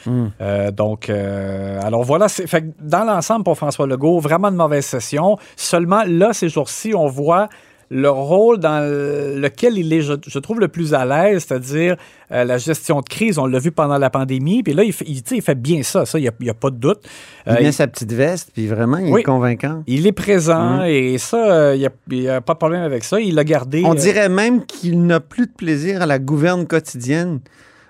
Euh, 0.40 0.70
donc, 0.70 1.10
euh, 1.10 1.80
alors 1.82 2.04
voilà. 2.04 2.28
Fait 2.28 2.64
dans 2.80 3.04
l'ensemble, 3.04 3.42
pour 3.42 3.56
François 3.56 3.88
Legault, 3.88 4.20
vraiment 4.20 4.48
une 4.48 4.54
mauvaise 4.54 4.86
session. 4.86 5.38
Seulement, 5.56 6.04
là, 6.06 6.32
ces 6.32 6.48
jours-ci, 6.48 6.94
on 6.94 7.08
voit 7.08 7.48
le 7.96 8.10
rôle 8.10 8.58
dans 8.58 8.80
le- 8.80 9.38
lequel 9.38 9.78
il 9.78 9.92
est, 9.92 10.00
je, 10.00 10.14
je 10.26 10.38
trouve, 10.40 10.58
le 10.58 10.66
plus 10.66 10.94
à 10.94 11.04
l'aise, 11.06 11.44
c'est-à-dire 11.46 11.96
euh, 12.32 12.42
la 12.42 12.58
gestion 12.58 13.00
de 13.00 13.08
crise. 13.08 13.38
On 13.38 13.46
l'a 13.46 13.60
vu 13.60 13.70
pendant 13.70 13.98
la 13.98 14.10
pandémie. 14.10 14.64
Puis 14.64 14.72
là, 14.72 14.82
il 14.82 14.92
fait, 14.92 15.04
il, 15.06 15.22
il 15.30 15.42
fait 15.42 15.54
bien 15.54 15.84
ça. 15.84 16.04
Ça, 16.04 16.18
il 16.18 16.28
n'y 16.40 16.48
a, 16.50 16.54
pas 16.54 16.70
de 16.70 16.76
doute. 16.76 17.02
Il 17.46 17.52
Euh, 17.52 17.60
met 17.60 17.70
sa 17.70 17.86
petite 17.86 18.12
veste, 18.12 18.50
puis 18.52 18.66
vraiment, 18.66 18.96
il 18.98 19.12
Oui. 19.12 19.20
est 19.20 19.24
convaincant. 19.24 19.84
il 19.86 20.06
est 20.08 20.12
présent 20.12 20.78
Mhm. 20.78 20.86
et 20.86 21.18
ça, 21.18 21.36
euh, 21.52 21.76
il 21.76 22.18
n'y 22.18 22.28
a, 22.28 22.40
pas 22.40 22.54
de 22.54 22.58
problème 22.58 22.82
avec 22.82 23.04
ça. 23.04 23.20
Il 23.20 23.36
l'a 23.36 23.44
gardé. 23.44 23.82
On 23.84 23.92
euh, 23.92 23.94
dirait 23.94 24.28
même 24.28 24.66
qu'il 24.66 25.06
n'a 25.06 25.20
plus 25.20 25.46
de 25.46 25.52
plaisir 25.52 26.02
à 26.02 26.06
la 26.06 26.18
gouverne 26.18 26.66
quotidienne. 26.66 27.38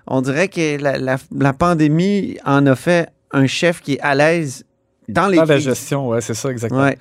On 0.07 0.21
dirait 0.21 0.49
que 0.49 0.79
la, 0.83 0.99
la- 0.99 1.17
la 1.35 1.53
pandémie 1.55 2.37
en 2.45 2.67
a 2.67 2.75
fait 2.77 3.09
un 3.33 3.47
chef 3.47 3.81
qui 3.81 3.95
est 3.95 4.01
à 4.01 4.15
l'aise 4.15 4.65
dans 5.09 5.29
les 5.29 5.39
dans 5.39 5.45
la 5.45 5.59
gestion, 5.59 6.09
ouais, 6.09 6.21
c'est 6.21 6.35
ça, 6.35 6.51
exactement. 6.51 6.83
Ouais. 6.83 6.99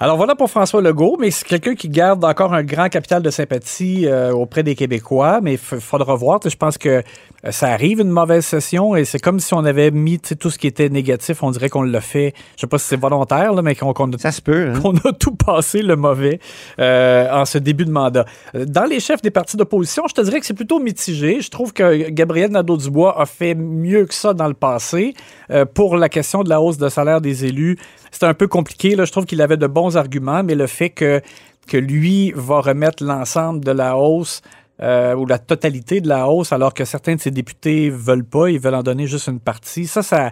Alors 0.00 0.16
voilà 0.16 0.36
pour 0.36 0.48
François 0.48 0.80
Legault, 0.80 1.16
mais 1.18 1.32
c'est 1.32 1.44
quelqu'un 1.44 1.74
qui 1.74 1.88
garde 1.88 2.24
encore 2.24 2.54
un 2.54 2.62
grand 2.62 2.88
capital 2.88 3.20
de 3.20 3.30
sympathie 3.30 4.06
euh, 4.06 4.30
auprès 4.30 4.62
des 4.62 4.76
Québécois, 4.76 5.40
mais 5.42 5.54
il 5.54 5.58
faudra 5.58 6.14
voir. 6.14 6.38
Je 6.44 6.54
pense 6.54 6.78
que 6.78 7.02
ça 7.50 7.68
arrive 7.68 8.00
une 8.00 8.10
mauvaise 8.10 8.44
session 8.44 8.96
et 8.96 9.04
c'est 9.04 9.20
comme 9.20 9.38
si 9.38 9.54
on 9.54 9.64
avait 9.64 9.92
mis 9.92 10.18
tout 10.18 10.50
ce 10.50 10.58
qui 10.58 10.66
était 10.66 10.88
négatif, 10.88 11.42
on 11.42 11.50
dirait 11.52 11.68
qu'on 11.68 11.82
l'a 11.82 12.00
fait. 12.00 12.34
Je 12.56 12.62
sais 12.62 12.66
pas 12.66 12.78
si 12.78 12.86
c'est 12.86 13.00
volontaire, 13.00 13.52
là, 13.52 13.62
mais 13.62 13.76
qu'on 13.76 13.92
qu'on 13.92 14.10
a 14.12 14.18
Ça 14.18 14.32
se 14.32 14.42
peut. 14.42 14.70
hein. 14.74 14.80
qu'on 14.82 14.96
a 14.96 15.12
tout 15.12 15.36
passé 15.36 15.82
le 15.82 15.94
mauvais 15.94 16.40
euh, 16.80 17.30
en 17.32 17.44
ce 17.44 17.58
début 17.58 17.84
de 17.84 17.92
mandat. 17.92 18.24
Euh, 18.56 18.64
Dans 18.64 18.84
les 18.84 18.98
chefs 18.98 19.22
des 19.22 19.30
partis 19.30 19.56
d'opposition, 19.56 20.04
je 20.08 20.14
te 20.14 20.20
dirais 20.20 20.40
que 20.40 20.46
c'est 20.46 20.54
plutôt 20.54 20.80
mitigé. 20.80 21.40
Je 21.40 21.48
trouve 21.50 21.72
que 21.72 22.10
Gabriel 22.10 22.50
Nadeau-Dubois 22.50 23.20
a 23.20 23.24
fait 23.26 23.54
mieux 23.54 24.06
que 24.06 24.14
ça 24.14 24.34
dans 24.34 24.48
le 24.48 24.54
passé. 24.54 25.14
Euh, 25.50 25.64
pour 25.64 25.96
la 25.96 26.08
question 26.08 26.42
de 26.42 26.48
la 26.48 26.60
hausse 26.60 26.78
de 26.78 26.88
salaire 26.88 27.20
des 27.20 27.44
élus, 27.44 27.78
c'était 28.10 28.26
un 28.26 28.34
peu 28.34 28.48
compliqué. 28.48 28.96
Là. 28.96 29.04
Je 29.04 29.12
trouve 29.12 29.26
qu'il 29.26 29.40
avait 29.42 29.56
de 29.56 29.66
bons 29.68 29.96
arguments, 29.96 30.42
mais 30.42 30.56
le 30.56 30.66
fait 30.66 30.90
que, 30.90 31.20
que 31.68 31.76
lui 31.76 32.32
va 32.34 32.60
remettre 32.60 33.04
l'ensemble 33.04 33.64
de 33.64 33.70
la 33.70 33.96
hausse 33.96 34.42
euh, 34.82 35.14
ou 35.14 35.26
la 35.26 35.38
totalité 35.38 36.00
de 36.00 36.08
la 36.08 36.28
hausse, 36.28 36.52
alors 36.52 36.74
que 36.74 36.84
certains 36.84 37.16
de 37.16 37.20
ses 37.20 37.30
députés 37.30 37.90
veulent 37.90 38.24
pas, 38.24 38.48
ils 38.48 38.60
veulent 38.60 38.74
en 38.74 38.82
donner 38.82 39.06
juste 39.06 39.28
une 39.28 39.40
partie. 39.40 39.86
Ça, 39.86 40.02
ça, 40.02 40.30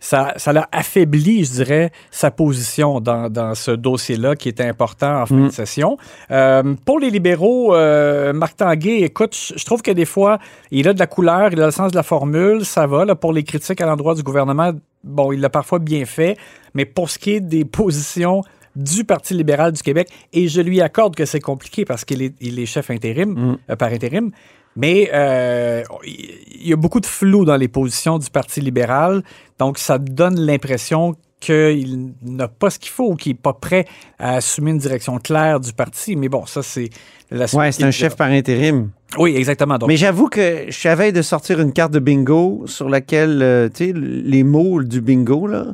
ça, 0.00 0.32
ça 0.36 0.52
l'a 0.52 0.68
affaibli, 0.72 1.44
je 1.44 1.52
dirais, 1.52 1.92
sa 2.10 2.30
position 2.30 3.00
dans, 3.00 3.30
dans 3.30 3.54
ce 3.54 3.70
dossier-là 3.70 4.34
qui 4.34 4.48
était 4.48 4.64
important 4.64 5.20
en 5.22 5.26
fin 5.26 5.46
de 5.46 5.50
session. 5.50 5.98
Euh, 6.30 6.74
pour 6.84 6.98
les 6.98 7.10
libéraux, 7.10 7.74
euh, 7.74 8.32
Marc 8.32 8.56
Tanguay, 8.56 9.02
écoute, 9.02 9.36
je 9.36 9.54
je 9.60 9.64
trouve 9.66 9.82
que 9.82 9.90
des 9.90 10.06
fois, 10.06 10.38
il 10.70 10.88
a 10.88 10.92
de 10.94 10.98
la 10.98 11.06
couleur, 11.06 11.50
il 11.52 11.60
a 11.60 11.66
le 11.66 11.70
sens 11.70 11.92
de 11.92 11.96
la 11.96 12.02
formule, 12.02 12.64
ça 12.64 12.86
va. 12.86 13.04
Là, 13.04 13.14
pour 13.14 13.32
les 13.32 13.44
critiques 13.44 13.80
à 13.80 13.86
l'endroit 13.86 14.14
du 14.14 14.22
gouvernement, 14.22 14.72
bon, 15.04 15.32
il 15.32 15.40
l'a 15.40 15.50
parfois 15.50 15.78
bien 15.78 16.04
fait, 16.06 16.36
mais 16.74 16.86
pour 16.86 17.10
ce 17.10 17.18
qui 17.18 17.32
est 17.32 17.40
des 17.40 17.64
positions 17.80 18.42
du 18.80 19.04
Parti 19.04 19.34
libéral 19.34 19.72
du 19.72 19.82
Québec, 19.82 20.08
et 20.32 20.48
je 20.48 20.60
lui 20.60 20.80
accorde 20.80 21.14
que 21.14 21.24
c'est 21.24 21.40
compliqué 21.40 21.84
parce 21.84 22.04
qu'il 22.04 22.22
est, 22.22 22.34
il 22.40 22.58
est 22.58 22.66
chef 22.66 22.90
intérim, 22.90 23.58
euh, 23.68 23.76
par 23.76 23.92
intérim, 23.92 24.30
Mais 24.76 25.10
euh, 25.12 25.82
il 26.04 26.68
y 26.68 26.72
a 26.72 26.76
beaucoup 26.76 27.00
de 27.00 27.06
flou 27.06 27.44
dans 27.44 27.56
les 27.56 27.68
positions 27.68 28.18
du 28.18 28.30
Parti 28.30 28.60
libéral, 28.60 29.22
donc 29.58 29.78
ça 29.78 29.98
donne 29.98 30.40
l'impression 30.40 31.16
qu'il 31.40 32.12
n'a 32.22 32.48
pas 32.48 32.70
ce 32.70 32.78
qu'il 32.78 32.90
faut 32.90 33.12
ou 33.12 33.16
qu'il 33.16 33.32
n'est 33.32 33.38
pas 33.38 33.54
prêt 33.54 33.86
à 34.18 34.34
assumer 34.34 34.70
une 34.70 34.78
direction 34.78 35.18
claire 35.18 35.58
du 35.58 35.72
parti. 35.72 36.14
Mais 36.14 36.28
bon, 36.28 36.44
ça, 36.46 36.62
c'est 36.62 36.90
la 37.30 37.46
Ouais, 37.54 37.72
c'est 37.72 37.82
un 37.82 37.90
chef 37.90 38.14
par 38.14 38.28
intérim. 38.28 38.90
Oui, 39.18 39.34
exactement. 39.36 39.76
Donc, 39.76 39.88
Mais 39.88 39.96
j'avoue 39.96 40.28
que 40.28 40.66
je 40.68 40.78
savais 40.78 41.10
de 41.10 41.20
sortir 41.20 41.60
une 41.60 41.72
carte 41.72 41.92
de 41.92 41.98
bingo 41.98 42.62
sur 42.66 42.88
laquelle, 42.88 43.40
euh, 43.42 43.68
tu 43.68 43.86
sais, 43.86 43.92
les 43.92 44.44
mots 44.44 44.82
du 44.84 45.00
bingo, 45.00 45.48
là, 45.48 45.66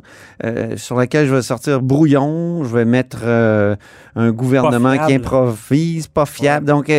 euh, 0.43 0.75
sur 0.75 0.95
laquelle 0.95 1.27
je 1.27 1.35
vais 1.35 1.41
sortir 1.43 1.81
brouillon, 1.81 2.63
je 2.63 2.73
vais 2.75 2.85
mettre 2.85 3.19
euh, 3.23 3.75
un 4.15 4.31
gouvernement 4.31 4.97
qui 5.05 5.13
improvise, 5.13 6.07
pas 6.07 6.25
fiable. 6.25 6.65
Donc, 6.65 6.91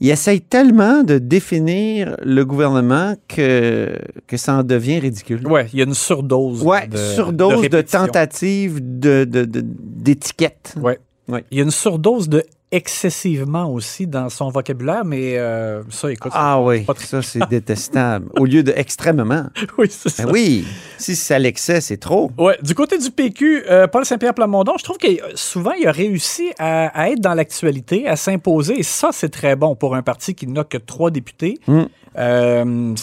il 0.00 0.10
essaye 0.10 0.42
tellement 0.42 1.02
de 1.02 1.16
définir 1.18 2.16
le 2.22 2.44
gouvernement 2.44 3.14
que, 3.26 3.96
que 4.26 4.36
ça 4.36 4.56
en 4.58 4.62
devient 4.62 4.98
ridicule. 4.98 5.46
ouais, 5.46 5.66
il 5.72 5.78
y 5.78 5.82
a 5.82 5.86
une 5.86 5.94
surdose. 5.94 6.62
De, 6.62 6.96
surdose 6.96 7.52
de, 7.52 7.56
répétition. 7.56 8.00
tentatives 8.00 8.80
de, 8.82 9.24
de, 9.24 9.44
de- 9.44 9.64
d'étiquettes. 9.64 10.74
Ouais. 10.80 10.98
Ouais. 11.28 11.44
Il 11.50 11.58
y 11.58 11.60
a 11.60 11.64
une 11.64 11.70
surdose 11.72 12.28
de 12.28 12.44
excessivement 12.76 13.72
aussi 13.72 14.06
dans 14.06 14.28
son 14.28 14.50
vocabulaire, 14.50 15.04
mais 15.04 15.38
euh, 15.38 15.82
ça, 15.88 16.12
écoute. 16.12 16.32
Ah 16.34 16.60
oui, 16.60 16.82
Pas 16.84 16.94
très- 16.94 17.06
ça 17.06 17.22
c'est 17.22 17.48
détestable. 17.48 18.26
Au 18.38 18.44
lieu 18.44 18.62
de 18.62 18.72
extrêmement. 18.76 19.46
oui, 19.78 19.86
c'est 19.90 20.10
ça. 20.10 20.24
Ben 20.24 20.30
oui, 20.32 20.66
si 20.98 21.16
c'est 21.16 21.34
à 21.34 21.38
l'excès, 21.38 21.80
c'est 21.80 21.96
trop. 21.96 22.30
Ouais, 22.38 22.58
du 22.62 22.74
côté 22.74 22.98
du 22.98 23.10
PQ, 23.10 23.64
euh, 23.68 23.86
Paul 23.86 24.04
Saint-Pierre 24.04 24.34
Plamondon, 24.34 24.74
je 24.78 24.84
trouve 24.84 24.98
que 24.98 25.06
euh, 25.08 25.32
souvent 25.34 25.72
il 25.72 25.86
a 25.86 25.92
réussi 25.92 26.52
à, 26.58 26.88
à 26.88 27.08
être 27.10 27.20
dans 27.20 27.34
l'actualité, 27.34 28.06
à 28.06 28.16
s'imposer, 28.16 28.78
et 28.78 28.82
ça 28.82 29.08
c'est 29.12 29.30
très 29.30 29.56
bon 29.56 29.74
pour 29.74 29.96
un 29.96 30.02
parti 30.02 30.34
qui 30.34 30.46
n'a 30.46 30.64
que 30.64 30.78
trois 30.78 31.10
députés. 31.10 31.58
Mm. 31.66 31.82
Euh, 32.18 32.94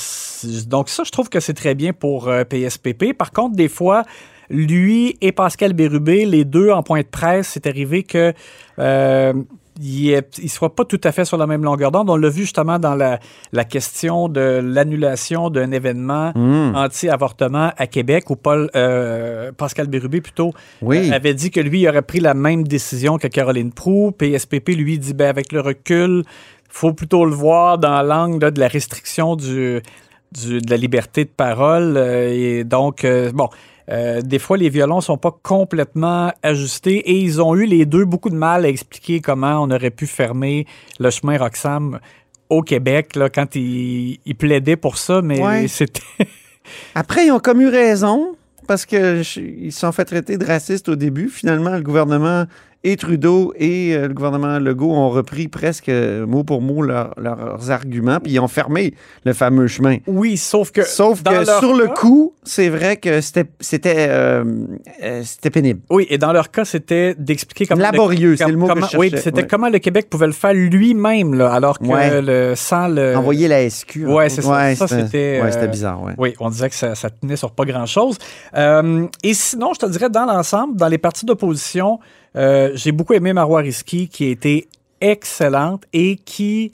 donc 0.68 0.89
ça, 0.89 1.03
je 1.03 1.12
trouve 1.12 1.30
que 1.30 1.39
c'est 1.39 1.53
très 1.53 1.75
bien 1.75 1.94
pour 1.94 2.32
PSPP. 2.50 3.13
Par 3.18 3.32
contre, 3.32 3.56
des 3.56 3.70
fois, 3.70 4.03
lui 4.50 5.18
et 5.22 5.32
Pascal 5.32 5.74
Bérubé, 5.74 6.25
les 6.25 6.46
deux 6.46 6.70
en 6.72 6.84
point 6.84 7.01
de 7.01 7.08
presse, 7.08 7.50
c'est 7.53 7.68
arrivé 7.68 8.03
que 8.03 8.34
euh, 8.80 9.34
ils 9.82 10.22
ne 10.44 10.48
soient 10.48 10.75
pas 10.75 10.86
tout 10.86 11.01
à 11.03 11.12
fait 11.12 11.25
sur 11.25 11.38
la 11.38 11.48
même 11.48 11.63
longueur 11.63 11.92
d'onde. 11.92 12.10
On 12.10 12.15
l'a 12.15 12.30
vu 12.30 12.42
justement 12.42 12.77
dans 12.80 12.96
la, 12.96 13.20
la 13.51 13.63
question 13.65 14.30
de 14.30 14.62
l'annulation 14.63 15.50
d'un 15.50 15.72
événement 15.72 16.32
Mm. 16.36 16.75
anti-avortement 16.75 17.72
à 17.77 17.88
Québec 17.88 18.30
où 18.30 18.36
Paul 18.36 18.70
euh, 18.75 19.51
Pascal 19.51 19.88
Bérubé 19.88 20.22
plutôt 20.22 20.51
Oui. 20.82 21.10
euh, 21.12 21.15
avait 21.15 21.34
dit 21.34 21.50
que 21.51 21.60
lui 21.60 21.82
il 21.82 21.88
aurait 21.89 22.01
pris 22.01 22.20
la 22.20 22.34
même 22.34 22.68
décision 22.68 23.18
que 23.18 23.27
Caroline 23.27 23.72
Proux. 23.72 24.12
PSPP 24.12 24.70
lui 24.70 25.00
dit 25.00 25.13
ben 25.13 25.27
avec 25.30 25.51
le 25.51 25.60
recul, 25.62 26.24
faut 26.70 26.94
plutôt 26.94 27.25
le 27.25 27.34
voir 27.34 27.77
dans 27.77 28.01
l'angle 28.01 28.51
de 28.51 28.60
la 28.60 28.68
restriction 28.68 29.36
du, 29.36 29.82
du- 30.32 30.60
de 30.60 30.70
la 30.70 30.77
liberté 30.77 31.25
de 31.25 31.30
parole 31.36 31.96
euh, 31.98 32.32
et 32.32 32.63
donc 32.63 33.06
bon 33.34 33.50
euh, 33.90 34.22
des 34.22 34.40
fois, 34.40 34.58
les 34.58 34.70
violons 34.70 35.02
sont 35.02 35.18
pas 35.18 35.36
complètement 35.44 36.32
ajustés 36.42 36.98
et 37.00 37.18
ils 37.20 37.42
ont 37.42 37.56
eu 37.56 37.66
les 37.66 37.86
deux 37.86 38.06
beaucoup 38.06 38.30
de 38.30 38.36
mal 38.36 38.66
à 38.66 38.70
expliquer 38.70 39.20
comment 39.20 39.62
on 39.63 39.70
aurait 39.72 39.90
pu 39.92 40.08
fermer 40.08 40.66
le 41.00 41.10
chemin 41.10 41.38
Roxham 41.38 42.00
au 42.50 42.62
Québec 42.62 43.16
là, 43.16 43.30
quand 43.30 43.56
ils, 43.56 44.20
ils 44.25 44.36
plaidaient 44.36 44.75
pour 44.78 44.98
ça, 44.98 45.22
mais 45.22 45.42
Ouais. 45.42 45.68
c'était 45.68 46.02
Après, 46.96 47.25
ils 47.25 47.32
ont 47.32 47.40
comme 47.40 47.62
eu 47.62 47.68
raison 47.68 48.36
parce 48.68 48.86
que 48.86 49.22
je- 49.22 49.42
ils 49.42 49.72
se 49.74 49.82
sont 49.82 49.92
fait 49.92 50.06
traiter 50.06 50.38
de 50.38 50.46
racistes 50.46 50.88
au 50.88 50.96
début. 50.96 51.28
Finalement, 51.30 51.72
le 51.75 51.82
gouvernement 51.82 52.46
et 52.86 52.98
Trudeau 52.98 53.54
et 53.58 53.96
euh, 53.96 54.08
le 54.10 54.13
gouvernement 54.13 54.60
Legault 54.60 54.92
ont 54.92 55.10
repris 55.10 55.48
presque 55.48 55.88
euh, 55.90 56.25
mot 56.25 56.44
pour 56.44 56.62
mot 56.62 56.82
leur- 56.82 57.13
leurs 57.18 57.72
arguments, 57.72 58.20
puis 58.20 58.34
ils 58.34 58.40
ont 58.40 58.48
fermé 58.48 58.94
le 59.25 59.34
fameux 59.34 59.68
chemin. 59.68 59.98
Oui, 60.08 60.36
sauf 60.38 60.72
que. 60.72 60.84
Sauf 60.84 61.24
que 61.24 61.46
sur 61.46 61.74
le 61.75 61.88
coup, 61.88 62.34
c'est 62.44 62.70
vrai 62.70 62.98
que 62.98 63.22
c'était 63.22 63.46
c'était 63.60 64.08
euh, 64.10 64.44
c'était 65.24 65.50
pénible. 65.50 65.80
Oui, 65.90 66.08
et 66.10 66.18
dans 66.18 66.34
leur 66.34 66.52
cas, 66.52 66.66
c'était 66.66 67.16
d'expliquer 67.18 67.66
comment. 67.68 67.82
Laborieux, 67.82 68.36
c'est 68.36 68.48
le 68.48 68.58
mot 68.58 68.68
que 68.68 68.74
comment- 68.74 68.88
je 68.88 68.98
Oui, 68.98 69.12
c'était 69.18 69.42
ouais. 69.42 69.48
comment 69.48 69.70
le 69.70 69.80
Québec 69.80 70.10
pouvait 70.10 70.28
le 70.28 70.34
faire 70.34 70.54
lui-même, 70.54 71.34
là, 71.36 71.52
alors 71.54 71.80
que 71.80 71.86
Ouais. 71.86 72.22
le, 72.22 72.54
sans 72.56 72.88
le. 72.88 73.16
Envoyer 73.16 73.48
la 73.48 73.70
SQ. 73.70 74.06
Ouais, 74.08 74.30
c'est 74.30 74.42
ça. 74.42 74.75
Ça, 74.75 74.88
c'était 74.88 75.04
c'était, 75.06 75.42
ouais, 75.62 75.68
bizarre, 75.68 76.02
ouais. 76.04 76.13
Oui, 76.18 76.34
on 76.40 76.50
disait 76.50 76.70
que 76.70 76.75
ça, 76.75 76.96
ça 76.96 77.10
tenait 77.10 77.36
sur 77.36 77.52
pas 77.52 77.66
grand-chose. 77.66 78.18
Euh, 78.56 79.08
et 79.24 79.34
sinon, 79.34 79.72
je 79.74 79.80
te 79.80 79.86
dirais, 79.86 80.10
dans 80.10 80.25
l'ensemble, 80.25 80.75
dans 80.75 80.88
les 80.88 80.98
partis 80.98 81.25
d'opposition, 81.25 82.00
euh, 82.36 82.72
j'ai 82.75 82.92
beaucoup 82.92 83.13
aimé 83.13 83.34
Marois 83.34 83.62
Risky, 83.62 84.08
qui 84.08 84.25
a 84.25 84.30
été 84.30 84.68
excellente 85.02 85.84
et 85.94 86.16
qui 86.16 86.72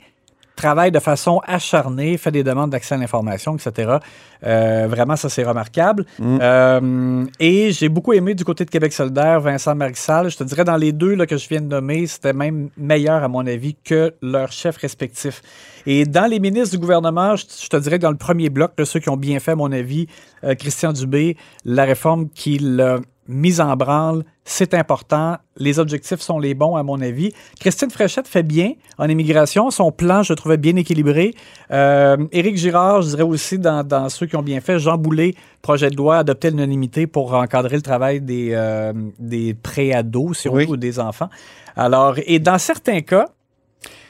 travaille 0.60 0.92
de 0.92 1.00
façon 1.00 1.40
acharnée, 1.48 2.18
fait 2.18 2.32
des 2.32 2.44
demandes 2.44 2.70
d'accès 2.72 2.96
à 2.96 2.98
l'information, 2.98 3.56
etc. 3.56 3.98
Euh, 4.46 4.88
vraiment, 4.90 5.16
ça, 5.16 5.30
c'est 5.30 5.46
remarquable. 5.46 6.06
Euh, 6.22 7.26
et 7.40 7.72
j'ai 7.72 7.88
beaucoup 7.88 8.12
aimé 8.12 8.36
du 8.36 8.44
côté 8.44 8.66
de 8.66 8.70
Québec 8.70 8.92
solidaire, 8.92 9.40
Vincent 9.40 9.74
Marissal. 9.74 10.30
Je 10.30 10.36
te 10.36 10.44
dirais, 10.44 10.66
dans 10.66 10.76
les 10.76 10.92
deux 10.92 11.16
là, 11.16 11.26
que 11.26 11.38
je 11.38 11.48
viens 11.48 11.62
de 11.62 11.68
nommer, 11.68 12.08
c'était 12.08 12.34
même 12.34 12.70
meilleur, 12.78 13.24
à 13.24 13.30
mon 13.30 13.48
avis, 13.48 13.76
que 13.76 14.14
leurs 14.22 14.52
chefs 14.52 14.78
respectifs. 14.78 15.42
Et 15.86 16.06
dans 16.06 16.30
les 16.30 16.42
ministres 16.42 16.72
du 16.72 16.78
gouvernement, 16.78 17.38
je, 17.38 17.46
je 17.64 17.70
te 17.70 17.78
dirais 17.78 17.98
que 17.98 18.04
dans 18.04 18.12
le 18.12 18.18
premier 18.18 18.50
bloc, 18.50 18.72
là, 18.78 18.84
ceux 18.84 19.00
qui 19.00 19.10
ont 19.10 19.18
bien 19.18 19.40
fait, 19.40 19.52
à 19.52 19.56
mon 19.56 19.72
avis, 19.72 20.08
euh, 20.44 20.56
Christian 20.56 20.92
Dubé, 20.92 21.38
la 21.64 21.86
réforme 21.86 22.28
qu'il 22.30 22.82
a 22.82 22.98
mise 23.30 23.62
en 23.62 23.76
branle, 23.78 24.26
c'est 24.44 24.74
important. 24.74 25.38
Les 25.56 25.78
objectifs 25.78 26.20
sont 26.20 26.40
les 26.40 26.56
bons, 26.56 26.76
à 26.76 26.84
mon 26.84 27.00
avis. 27.00 27.32
Christine 27.60 27.92
Fréchette 27.92 28.28
fait 28.28 28.44
bien 28.44 28.74
en 28.98 29.08
immigration. 29.08 29.70
Son 29.70 29.92
plan, 29.92 30.24
je 30.24 30.34
le 30.34 30.36
trouvais 30.38 30.58
bien 30.58 30.76
équilibré. 30.76 31.36
Euh, 31.72 32.18
Éric 32.32 32.58
Girard, 32.58 33.04
je 33.04 33.10
dirais 33.10 33.24
aussi 33.24 33.60
dans, 33.60 33.84
dans 33.84 34.10
ceux 34.10 34.26
qui 34.26 34.36
ont 34.36 34.42
bien 34.42 34.60
fait. 34.62 34.80
Jean 34.80 34.98
Boulet, 34.98 35.36
projet 35.62 35.92
de 35.92 35.96
loi, 35.96 36.18
adopter 36.18 36.50
l'unanimité 36.50 37.06
pour 37.06 37.36
encadrer 37.36 37.76
le 37.76 37.84
travail 37.84 38.20
des, 38.20 38.50
euh, 38.54 38.92
des 39.20 39.54
pré-ados, 39.54 40.36
si 40.40 40.50
on 40.50 40.54
Oui. 40.54 40.66
veut, 40.66 40.72
ou 40.72 40.78
des 40.78 41.00
enfants. 41.00 41.30
Alors, 41.76 42.16
et 42.26 42.40
dans 42.40 42.58
certains 42.58 43.02
cas, 43.02 43.28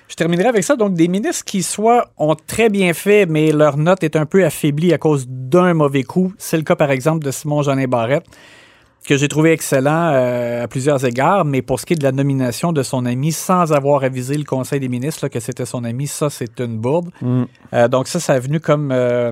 je 0.08 0.16
terminerai 0.16 0.48
avec 0.48 0.64
ça. 0.64 0.76
Donc, 0.76 0.94
des 0.94 1.08
ministres 1.08 1.44
qui, 1.46 1.62
soit 1.62 2.10
ont 2.18 2.36
très 2.36 2.70
bien 2.70 2.94
fait, 2.94 3.26
mais 3.28 3.52
leur 3.52 3.78
note 3.78 4.04
est 4.04 4.16
un 4.16 4.26
peu 4.26 4.44
affaiblie 4.46 4.94
à 4.94 4.98
cause 4.98 5.28
d'un 5.28 5.74
mauvais 5.76 6.04
coup. 6.04 6.34
C'est 6.38 6.58
le 6.58 6.64
cas, 6.64 6.76
par 6.76 6.90
exemple, 6.90 7.24
de 7.24 7.30
Simon-Jeanin 7.30 7.86
Barrette, 7.88 8.26
que 9.08 9.18
j'ai 9.18 9.28
trouvé 9.28 9.52
excellent 9.54 10.12
euh, 10.14 10.64
à 10.64 10.68
plusieurs 10.68 11.04
égards, 11.06 11.44
mais 11.46 11.62
pour 11.62 11.80
ce 11.80 11.86
qui 11.86 11.94
est 11.94 11.98
de 11.98 12.04
la 12.04 12.12
nomination 12.12 12.72
de 12.74 12.84
son 12.84 13.06
ami, 13.06 13.32
sans 13.32 13.72
avoir 13.74 14.04
avisé 14.04 14.38
le 14.38 14.44
Conseil 14.44 14.80
des 14.80 14.90
ministres 14.90 15.26
là, 15.26 15.30
que 15.30 15.40
c'était 15.40 15.66
son 15.66 15.84
ami, 15.84 16.06
ça, 16.08 16.30
c'est 16.30 16.60
une 16.60 16.78
bourde. 16.78 17.10
Mm. 17.22 17.44
Euh, 17.74 17.88
donc, 17.88 18.08
ça, 18.08 18.20
ça 18.20 18.34
a 18.34 18.40
venu 18.40 18.60
comme, 18.60 18.92
euh, 18.92 19.32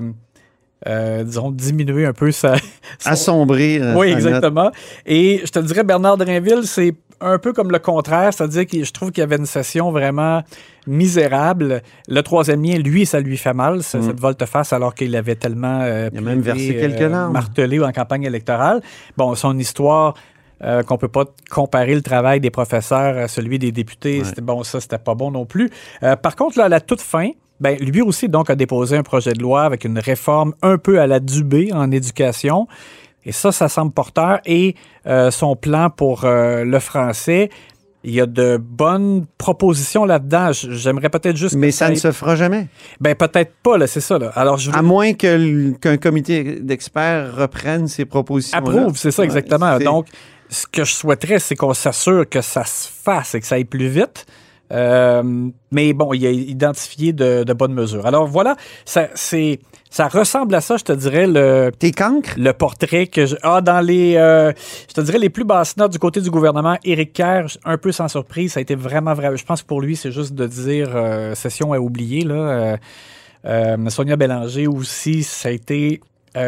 euh, 0.86 1.22
disons, 1.22 1.50
diminuer 1.50 2.06
un 2.06 2.12
peu 2.12 2.30
sa, 2.32 2.56
son- 2.98 3.10
Assombrir. 3.10 3.82
euh, 3.84 3.94
oui, 3.96 4.08
exactement. 4.08 4.70
Et 5.06 5.42
je 5.44 5.50
te 5.50 5.58
dirais, 5.60 5.84
Bernard 5.84 6.16
Drinville, 6.16 6.62
c'est 6.64 6.94
un 7.20 7.38
peu 7.38 7.52
comme 7.52 7.70
le 7.70 7.78
contraire, 7.78 8.32
c'est-à-dire 8.32 8.66
que 8.66 8.84
je 8.84 8.92
trouve 8.92 9.10
qu'il 9.12 9.20
y 9.20 9.24
avait 9.24 9.36
une 9.36 9.46
session 9.46 9.90
vraiment 9.90 10.42
misérable. 10.86 11.82
Le 12.08 12.22
troisième 12.22 12.62
lien, 12.62 12.76
lui, 12.78 13.06
ça 13.06 13.20
lui 13.20 13.36
fait 13.36 13.54
mal, 13.54 13.82
ce- 13.82 14.00
cette 14.02 14.20
volte-face, 14.20 14.72
alors 14.72 14.94
qu'il 14.94 15.14
avait 15.16 15.34
tellement 15.36 15.80
euh, 15.82 16.06
Mm. 16.08 16.10
Il 16.12 16.18
a 16.18 16.20
même 16.22 16.40
versé 16.40 16.76
quelques 16.76 17.10
larmes. 17.10 17.32
martelé 17.32 17.80
en 17.80 17.92
campagne 17.92 18.24
électorale. 18.24 18.80
Bon, 19.16 19.34
son 19.34 19.56
histoire... 19.58 20.14
euh, 20.64 20.82
qu'on 20.82 20.98
peut 20.98 21.06
pas 21.06 21.24
comparer 21.50 21.94
le 21.94 22.02
travail 22.02 22.40
des 22.40 22.50
professeurs 22.50 23.16
à 23.16 23.28
celui 23.28 23.60
des 23.60 23.70
députés. 23.70 24.18
Ouais. 24.18 24.24
C'était 24.24 24.40
bon, 24.40 24.64
ça, 24.64 24.80
c'était 24.80 24.98
pas 24.98 25.14
bon 25.14 25.30
non 25.30 25.46
plus. 25.46 25.70
Euh, 26.02 26.16
par 26.16 26.34
contre, 26.34 26.58
là, 26.58 26.64
à 26.64 26.68
la 26.68 26.80
toute 26.80 27.00
fin, 27.00 27.28
ben, 27.60 27.78
lui 27.78 28.02
aussi, 28.02 28.28
donc, 28.28 28.50
a 28.50 28.56
déposé 28.56 28.96
un 28.96 29.04
projet 29.04 29.34
de 29.34 29.40
loi 29.40 29.62
avec 29.62 29.84
une 29.84 30.00
réforme 30.00 30.54
un 30.62 30.76
peu 30.76 30.98
à 31.00 31.06
la 31.06 31.20
Dubé 31.20 31.72
en 31.72 31.92
éducation. 31.92 32.66
Et 33.28 33.32
ça, 33.32 33.52
ça 33.52 33.68
semble 33.68 33.92
porteur. 33.92 34.40
Et 34.46 34.74
euh, 35.06 35.30
son 35.30 35.54
plan 35.54 35.90
pour 35.90 36.24
euh, 36.24 36.64
le 36.64 36.80
français, 36.80 37.50
il 38.02 38.14
y 38.14 38.22
a 38.22 38.26
de 38.26 38.56
bonnes 38.56 39.26
propositions 39.36 40.06
là-dedans. 40.06 40.52
J'aimerais 40.52 41.10
peut-être 41.10 41.36
juste. 41.36 41.54
Mais 41.54 41.70
ça 41.70 41.90
ne 41.90 41.94
se 41.94 42.10
fera 42.10 42.36
jamais. 42.36 42.68
Ben, 43.02 43.14
peut-être 43.14 43.52
pas, 43.62 43.76
là, 43.76 43.86
c'est 43.86 44.00
ça. 44.00 44.18
Là. 44.18 44.32
Alors, 44.34 44.56
je 44.56 44.70
À 44.72 44.80
moins 44.80 45.12
qu'un 45.12 45.96
comité 45.98 46.58
d'experts 46.60 47.36
reprenne 47.36 47.86
ces 47.86 48.06
propositions. 48.06 48.56
approuve, 48.56 48.96
c'est 48.96 49.10
ça, 49.10 49.24
exactement. 49.24 49.78
Donc, 49.78 50.06
ce 50.48 50.66
que 50.66 50.84
je 50.84 50.94
souhaiterais, 50.94 51.38
c'est 51.38 51.54
qu'on 51.54 51.74
s'assure 51.74 52.26
que 52.26 52.40
ça 52.40 52.64
se 52.64 52.88
fasse 52.88 53.34
et 53.34 53.40
que 53.40 53.46
ça 53.46 53.56
aille 53.56 53.64
plus 53.64 53.88
vite. 53.88 54.24
Euh, 54.72 55.22
mais 55.72 55.92
bon, 55.92 56.12
il 56.12 56.26
a 56.26 56.30
identifié 56.30 57.12
de, 57.12 57.42
de 57.44 57.52
bonnes 57.52 57.72
mesures. 57.72 58.06
Alors 58.06 58.26
voilà, 58.26 58.56
ça, 58.84 59.08
c'est, 59.14 59.60
ça 59.90 60.08
ressemble 60.08 60.54
à 60.54 60.60
ça, 60.60 60.76
je 60.76 60.84
te 60.84 60.92
dirais, 60.92 61.26
le, 61.26 61.70
T'es 61.78 61.90
cancre? 61.90 62.30
le 62.36 62.52
portrait 62.52 63.06
que 63.06 63.26
je. 63.26 63.36
Ah, 63.42 63.60
dans 63.60 63.80
les. 63.80 64.16
euh, 64.16 64.52
je 64.88 64.94
te 64.94 65.00
dirais 65.00 65.18
les 65.18 65.30
plus 65.30 65.44
basses 65.44 65.76
notes 65.76 65.92
du 65.92 65.98
côté 65.98 66.20
du 66.20 66.30
gouvernement, 66.30 66.76
Éric 66.84 67.14
Kerr, 67.14 67.46
un 67.64 67.78
peu 67.78 67.92
sans 67.92 68.08
surprise, 68.08 68.52
ça 68.52 68.58
a 68.58 68.60
été 68.60 68.74
vraiment 68.74 69.14
vrai. 69.14 69.34
Je 69.36 69.44
pense 69.44 69.62
que 69.62 69.66
pour 69.66 69.80
lui, 69.80 69.96
c'est 69.96 70.12
juste 70.12 70.34
de 70.34 70.46
dire 70.46 70.90
euh, 70.94 71.34
session 71.34 71.72
à 71.72 71.78
oublier. 71.78 72.24
Là. 72.24 72.76
Euh, 73.46 73.88
Sonia 73.88 74.16
Bélanger 74.16 74.66
aussi, 74.66 75.22
ça 75.22 75.48
a 75.48 75.52
été 75.52 76.00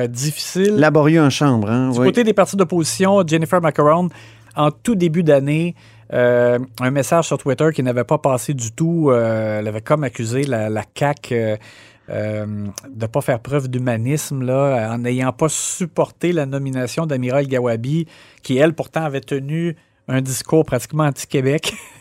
difficile. 0.09 0.77
Laborieux 0.77 1.21
en 1.23 1.31
chambre, 1.31 1.69
hein? 1.71 1.91
Du 1.91 1.99
oui. 1.99 2.07
côté 2.07 2.23
des 2.23 2.33
partis 2.35 2.55
d'opposition, 2.57 3.27
Jennifer 3.27 3.61
Macaron, 3.61 4.09
en 4.55 4.71
tout 4.71 4.95
début 4.95 5.23
d'année, 5.25 5.75
euh, 6.12 6.59
un 6.81 6.90
message 6.90 7.26
sur 7.26 7.38
Twitter 7.38 7.69
qui 7.75 7.83
n'avait 7.83 8.05
pas 8.05 8.19
passé 8.19 8.55
du 8.55 8.73
tout. 8.73 9.11
Euh, 9.11 9.61
elle 9.61 9.69
avait 9.69 9.81
comme 9.81 10.05
accusé 10.05 10.43
la, 10.43 10.69
la 10.69 10.83
CAQ 10.95 11.35
euh, 11.35 11.57
euh, 12.09 12.47
de 12.88 13.02
ne 13.02 13.07
pas 13.07 13.21
faire 13.21 13.38
preuve 13.38 13.69
d'humanisme 13.69 14.49
en 14.50 14.99
n'ayant 14.99 15.33
pas 15.33 15.49
supporté 15.49 16.33
la 16.33 16.47
nomination 16.47 17.07
d'Amiral 17.07 17.47
Gawabi, 17.47 18.07
qui, 18.43 18.57
elle, 18.57 18.75
pourtant, 18.75 19.05
avait 19.05 19.21
tenu 19.21 19.76
un 20.09 20.21
discours 20.21 20.64
pratiquement 20.64 21.05
anti-Québec. 21.05 21.75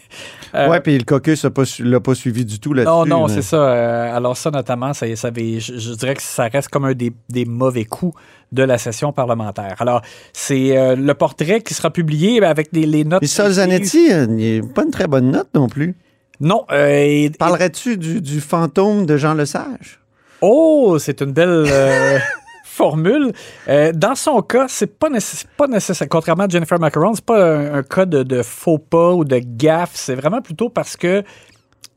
Euh, 0.56 0.68
ouais, 0.70 0.80
puis 0.82 0.98
le 0.98 1.04
caucus 1.04 1.44
l'a 1.44 1.52
pas, 1.52 1.64
l'a 1.80 2.00
pas 2.00 2.16
suivi 2.16 2.44
du 2.46 2.60
tout 2.60 2.74
là-dessus. 2.74 2.90
non, 2.92 3.06
non, 3.06 3.28
c'est 3.28 3.42
ça. 3.42 3.58
Euh, 3.58 4.16
alors 4.16 4.36
ça, 4.36 4.50
notamment, 4.52 4.94
ça, 4.94 5.06
ça 5.16 5.28
avait- 5.28 5.60
je, 5.60 5.78
je 5.78 5.94
dirais 5.94 6.16
que 6.16 6.22
ça 6.22 6.48
reste 6.48 6.70
comme 6.70 6.86
un 6.86 6.94
des, 6.94 7.14
des 7.30 7.46
mauvais 7.46 7.86
coups 7.86 8.16
de 8.52 8.64
la 8.64 8.78
session 8.80 9.12
parlementaire. 9.14 9.76
Alors, 9.80 10.02
c'est 10.34 10.76
euh, 10.78 10.96
le 10.96 11.14
portrait 11.14 11.62
qui 11.62 11.74
sera 11.76 11.92
publié 11.92 12.44
avec 12.44 12.74
des, 12.74 12.86
les 12.88 13.04
notes... 13.04 13.22
Mais 13.22 13.28
Sol 13.28 13.46
précises. 13.54 13.58
Zanetti, 13.62 14.12
euh, 14.12 14.26
il 14.30 14.36
n'est 14.62 14.62
pas 14.74 14.84
une 14.84 14.92
très 14.92 15.06
bonne 15.08 15.30
note 15.30 15.50
non 15.54 15.68
plus. 15.68 15.96
Non. 16.40 16.66
et- 16.74 17.30
Parlerais-tu 17.38 17.98
du, 17.98 18.22
du 18.22 18.42
fantôme 18.42 19.06
de 19.06 19.18
Jean 19.18 19.36
Lesage? 19.36 20.00
Oh, 20.42 20.98
c'est 21.00 21.22
une 21.22 21.34
belle 21.34 21.66
formule. 22.80 23.34
Euh, 23.68 23.92
dans 23.94 24.16
son 24.16 24.42
cas, 24.42 24.68
c'est 24.70 24.98
pas, 24.98 25.10
pas 25.58 25.68
nécessaire. 25.68 26.08
Contrairement 26.10 26.46
à 26.46 26.48
Jennifer 26.50 26.80
Macaron, 26.80 27.14
c'est 27.14 27.26
pas 27.26 27.44
un, 27.44 27.74
un 27.76 27.84
cas 27.84 28.06
de, 28.06 28.24
de 28.24 28.42
faux 28.42 28.78
pas 28.78 29.12
ou 29.14 29.26
de 29.26 29.40
gaffe. 29.44 29.92
C'est 29.96 30.16
vraiment 30.16 30.42
plutôt 30.42 30.70
parce 30.70 30.96
que 30.96 31.24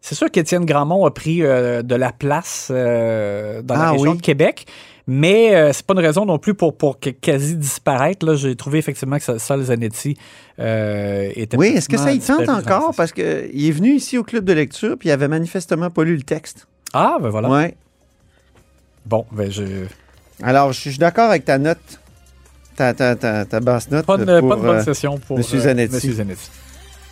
c'est 0.01 0.17
sûr 0.17 0.29
qu'Étienne 0.31 0.65
Grandmont 0.65 1.07
a 1.07 1.13
pris 1.13 1.43
euh, 1.43 1.83
de 1.83 1.95
la 1.95 2.11
place 2.13 2.69
euh, 2.73 3.63
dans 3.63 3.75
la 3.77 3.89
Ah 3.89 3.93
région 3.93 4.11
oui. 4.11 4.17
de 4.17 4.23
Québec. 4.23 4.67
Mais 5.07 5.55
euh, 5.55 5.73
c'est 5.73 5.85
pas 5.87 5.95
une 5.95 6.01
raison 6.01 6.25
non 6.25 6.39
plus 6.39 6.55
pour, 6.55 6.77
pour 6.77 6.99
que- 7.01 7.11
quasi 7.11 7.57
disparaître. 7.57 8.25
Là, 8.27 8.35
j'ai 8.37 8.55
trouvé 8.57 8.79
effectivement 8.79 9.17
que 9.19 9.25
ça- 9.25 9.39
Sol 9.39 9.63
Zanetti 9.63 10.17
euh, 10.61 11.31
était. 11.35 11.57
Oui, 11.57 11.69
est-ce 11.69 11.89
que 11.89 11.97
ça 11.97 12.13
y 12.13 12.19
tente 12.21 12.49
encore? 12.49 12.93
Parce 12.97 13.13
qu'il 13.13 13.25
est 13.69 13.73
venu 13.73 13.95
ici 13.95 14.17
au 14.19 14.23
club 14.25 14.45
de 14.45 14.53
lecture, 14.53 14.97
puis 14.99 15.09
il 15.09 15.13
avait 15.13 15.29
manifestement 15.29 15.91
pas 15.91 16.05
lu 16.05 16.17
le 16.17 16.23
texte. 16.23 16.67
Ah, 16.93 17.17
ben 17.21 17.31
voilà. 17.31 17.49
Ouais. 17.49 17.75
Bon, 19.07 19.25
ben 19.33 19.51
je. 19.51 19.63
Alors, 20.43 20.73
je 20.73 20.81
suis 20.81 20.99
d'accord 20.99 21.31
avec 21.31 21.45
ta 21.45 21.59
note, 21.59 21.79
ta, 22.77 22.95
ta, 22.95 23.15
ta, 23.17 23.45
ta 23.45 23.61
basse 23.61 23.91
note. 23.91 24.07
Pas 24.07 24.17
de, 24.17 24.41
pour, 24.41 24.49
pas 24.51 24.57
de 24.57 24.61
bonne 24.61 24.77
euh, 24.79 24.85
session 24.85 25.19
pour 25.19 25.39
Monsieur 25.39 25.59
euh, 25.59 25.63
Zanetti. 25.63 25.95
Monsieur 25.95 26.13
Zanetti. 26.15 26.51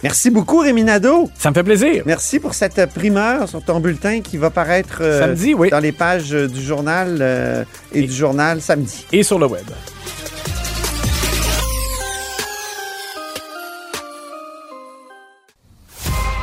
Merci 0.02 0.30
beaucoup, 0.30 0.58
Rémi 0.60 0.82
Nadeau. 0.82 1.30
Ça 1.38 1.50
me 1.50 1.54
fait 1.54 1.62
plaisir. 1.62 2.02
Merci 2.06 2.40
pour 2.40 2.54
cette 2.54 2.86
primeur 2.94 3.46
sur 3.48 3.62
ton 3.62 3.80
bulletin 3.80 4.22
qui 4.22 4.38
va 4.38 4.48
paraître 4.48 4.98
euh, 5.02 5.20
Samedi, 5.20 5.52
oui. 5.54 5.68
dans 5.70 5.78
les 5.78 5.92
pages 5.92 6.32
euh, 6.32 6.48
du 6.48 6.62
journal 6.62 7.18
euh, 7.20 7.64
et, 7.92 8.00
Et- 8.00 8.06
du 8.06 8.12
journal 8.14 8.62
samedi. 8.62 9.04
Et 9.12 9.22
sur 9.22 9.38
le 9.38 9.46
web. 9.46 9.66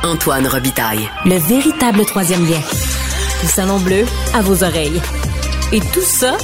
Antoine 0.04 0.46
Robitaille. 0.46 1.08
Le 1.24 1.36
véritable 1.36 2.04
troisième 2.06 2.44
lien. 2.48 2.60
Le 3.42 3.48
salon 3.48 3.78
bleu 3.78 4.04
à 4.34 4.40
vos 4.42 4.64
oreilles. 4.64 5.00
Et 5.72 5.80
tout 5.80 6.00
ça 6.02 6.36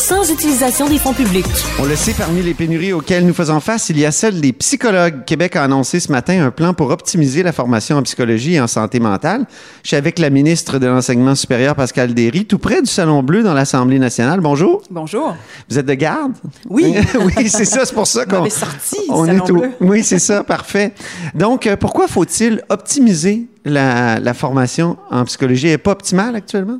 sans 0.00 0.30
utilisation 0.32 0.88
des 0.88 0.96
fonds 0.98 1.12
publics. 1.12 1.44
On 1.78 1.84
le 1.84 1.94
sait, 1.94 2.14
parmi 2.16 2.42
les 2.42 2.54
pénuries 2.54 2.94
auxquelles 2.94 3.26
nous 3.26 3.34
faisons 3.34 3.60
face, 3.60 3.90
il 3.90 3.98
y 3.98 4.06
a 4.06 4.10
celle 4.10 4.40
des 4.40 4.52
psychologues. 4.54 5.24
Québec 5.26 5.56
a 5.56 5.64
annoncé 5.64 6.00
ce 6.00 6.10
matin 6.10 6.42
un 6.42 6.50
plan 6.50 6.72
pour 6.72 6.88
optimiser 6.90 7.42
la 7.42 7.52
formation 7.52 7.98
en 7.98 8.02
psychologie 8.02 8.54
et 8.54 8.60
en 8.62 8.66
santé 8.66 8.98
mentale. 8.98 9.44
Je 9.82 9.88
suis 9.88 9.96
avec 9.96 10.18
la 10.18 10.30
ministre 10.30 10.78
de 10.78 10.86
l'Enseignement 10.86 11.34
supérieur, 11.34 11.74
Pascal 11.74 12.14
Derry, 12.14 12.46
tout 12.46 12.58
près 12.58 12.80
du 12.80 12.90
Salon 12.90 13.22
Bleu 13.22 13.42
dans 13.42 13.52
l'Assemblée 13.52 13.98
nationale. 13.98 14.40
Bonjour. 14.40 14.82
Bonjour. 14.90 15.36
Vous 15.68 15.78
êtes 15.78 15.86
de 15.86 15.94
garde? 15.94 16.32
Oui. 16.70 16.94
oui, 17.36 17.48
c'est 17.50 17.66
ça, 17.66 17.84
c'est 17.84 17.94
pour 17.94 18.06
ça 18.06 18.24
qu'on 18.24 18.38
m'avez 18.38 18.50
sorti 18.50 18.96
du 18.96 19.10
on 19.10 19.26
Salon 19.26 19.44
est 19.44 19.50
au- 19.50 19.54
Bleu. 19.54 19.70
Oui, 19.82 20.02
c'est 20.02 20.18
ça, 20.18 20.42
parfait. 20.42 20.94
Donc, 21.34 21.66
euh, 21.66 21.76
pourquoi 21.76 22.08
faut-il 22.08 22.62
optimiser 22.70 23.46
la, 23.64 24.34
formation 24.34 24.96
en 25.10 25.24
psychologie? 25.24 25.66
N'est 25.66 25.78
pas 25.78 25.92
optimale 25.92 26.36
actuellement? 26.36 26.78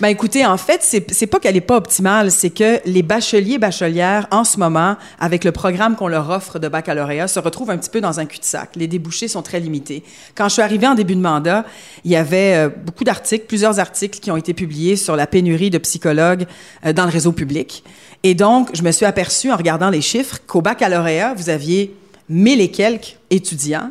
Ben 0.00 0.08
écoutez, 0.08 0.46
en 0.46 0.56
fait, 0.56 0.80
c'est 0.82 1.10
c'est 1.12 1.26
pas 1.26 1.40
qu'elle 1.40 1.56
est 1.56 1.60
pas 1.60 1.76
optimale, 1.76 2.30
c'est 2.30 2.50
que 2.50 2.80
les 2.84 3.02
bacheliers 3.02 3.58
bachelières 3.58 4.26
en 4.30 4.44
ce 4.44 4.58
moment, 4.58 4.96
avec 5.18 5.44
le 5.44 5.52
programme 5.52 5.96
qu'on 5.96 6.08
leur 6.08 6.30
offre 6.30 6.58
de 6.58 6.68
baccalauréat, 6.68 7.28
se 7.28 7.38
retrouvent 7.40 7.70
un 7.70 7.78
petit 7.78 7.90
peu 7.90 8.00
dans 8.00 8.20
un 8.20 8.26
cul-de-sac. 8.26 8.76
Les 8.76 8.86
débouchés 8.86 9.28
sont 9.28 9.42
très 9.42 9.60
limités. 9.60 10.04
Quand 10.34 10.48
je 10.48 10.54
suis 10.54 10.62
arrivée 10.62 10.86
en 10.86 10.94
début 10.94 11.16
de 11.16 11.20
mandat, 11.20 11.64
il 12.04 12.10
y 12.10 12.16
avait 12.16 12.54
euh, 12.54 12.68
beaucoup 12.68 13.04
d'articles, 13.04 13.46
plusieurs 13.46 13.78
articles 13.78 14.20
qui 14.20 14.30
ont 14.30 14.36
été 14.36 14.54
publiés 14.54 14.96
sur 14.96 15.16
la 15.16 15.26
pénurie 15.26 15.70
de 15.70 15.78
psychologues 15.78 16.46
euh, 16.84 16.92
dans 16.92 17.04
le 17.04 17.10
réseau 17.10 17.32
public. 17.32 17.84
Et 18.22 18.34
donc, 18.34 18.70
je 18.74 18.82
me 18.82 18.92
suis 18.92 19.06
aperçue 19.06 19.50
en 19.50 19.56
regardant 19.56 19.90
les 19.90 20.02
chiffres 20.02 20.38
qu'au 20.46 20.60
baccalauréat, 20.60 21.34
vous 21.34 21.48
aviez 21.48 21.94
mille 22.28 22.60
et 22.60 22.70
quelques 22.70 23.16
étudiants 23.30 23.90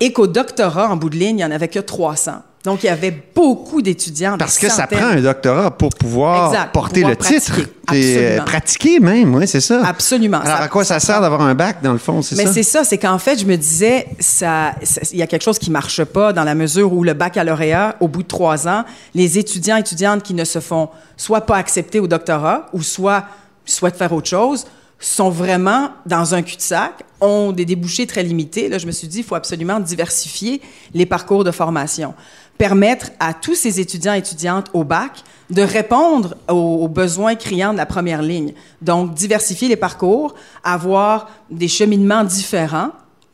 et 0.00 0.12
qu'au 0.12 0.26
doctorat, 0.26 0.88
en 0.88 0.96
bout 0.96 1.10
de 1.10 1.16
ligne, 1.16 1.30
il 1.30 1.34
n'y 1.36 1.44
en 1.44 1.50
avait 1.50 1.68
que 1.68 1.78
300. 1.78 2.32
Donc, 2.62 2.82
il 2.82 2.86
y 2.86 2.90
avait 2.90 3.22
beaucoup 3.34 3.80
d'étudiants. 3.80 4.36
Parce 4.38 4.58
que 4.58 4.68
ça 4.68 4.86
prend 4.86 5.06
un 5.06 5.20
doctorat 5.22 5.70
pour 5.70 5.88
pouvoir 5.90 6.52
Exact, 6.52 6.72
porter 6.72 7.00
pouvoir 7.00 7.16
le 7.18 7.24
titre. 7.40 7.58
Et, 7.94 8.16
euh, 8.18 8.40
pratiquer 8.42 9.00
même, 9.00 9.34
oui, 9.34 9.48
c'est 9.48 9.62
ça. 9.62 9.82
Absolument. 9.86 10.40
Alors, 10.40 10.58
Ça- 10.58 10.62
à 10.64 10.68
quoi 10.68 10.84
ça, 10.84 11.00
sert 11.00 11.22
d'avoir 11.22 11.40
un 11.40 11.54
bac, 11.54 11.82
dans 11.82 11.92
le 11.92 11.98
fond, 11.98 12.20
c'est 12.20 12.36
Mais 12.36 12.44
ça? 12.44 12.52
c'est 12.52 12.62
ça, 12.62 12.84
c'est 12.84 12.98
qu'en 12.98 13.18
fait, 13.18 13.40
je 13.40 13.46
me 13.46 13.56
disais, 13.56 14.06
ça, 14.18 14.74
ça- 14.82 15.00
il 15.10 15.18
y 15.18 15.22
a 15.22 15.26
quelque 15.26 15.42
chose 15.42 15.58
qui 15.58 15.70
marche 15.70 16.04
pas 16.04 16.34
dans 16.34 16.44
la 16.44 16.54
mesure 16.54 16.92
où 16.92 17.02
le 17.02 17.14
baccalauréat, 17.14 17.96
au 18.00 18.08
bout 18.08 18.22
de 18.24 18.28
trois 18.28 18.68
ans, 18.68 18.84
les 19.14 19.38
étudiants 19.38 19.78
et 19.78 19.80
étudiantes 19.80 20.22
qui 20.22 20.34
ne 20.34 20.44
se 20.44 20.60
font 20.60 20.90
soit 21.16 21.40
pas 21.42 21.56
accepter 21.56 21.98
au 21.98 22.06
doctorat 22.08 22.66
ou 22.74 22.82
soit 22.82 23.24
souhaitent 23.64 23.96
faire 23.96 24.12
autre 24.12 24.28
chose, 24.28 24.66
sont 25.00 25.30
vraiment 25.30 25.90
dans 26.04 26.34
un 26.34 26.42
cul-de-sac, 26.42 27.04
ont 27.20 27.52
des 27.52 27.64
débouchés 27.64 28.06
très 28.06 28.22
limités. 28.22 28.68
Là, 28.68 28.78
je 28.78 28.86
me 28.86 28.92
suis 28.92 29.08
dit, 29.08 29.18
il 29.18 29.24
faut 29.24 29.34
absolument 29.34 29.80
diversifier 29.80 30.60
les 30.94 31.06
parcours 31.06 31.42
de 31.42 31.50
formation. 31.50 32.14
Permettre 32.58 33.10
à 33.18 33.32
tous 33.32 33.54
ces 33.54 33.80
étudiants 33.80 34.12
et 34.14 34.18
étudiantes 34.18 34.68
au 34.74 34.84
bac 34.84 35.24
de 35.48 35.62
répondre 35.62 36.36
aux, 36.48 36.84
aux 36.84 36.88
besoins 36.88 37.34
criants 37.34 37.72
de 37.72 37.78
la 37.78 37.86
première 37.86 38.20
ligne. 38.20 38.52
Donc, 38.82 39.14
diversifier 39.14 39.68
les 39.68 39.76
parcours, 39.76 40.34
avoir 40.62 41.30
des 41.50 41.68
cheminements 41.68 42.22
différents 42.22 42.90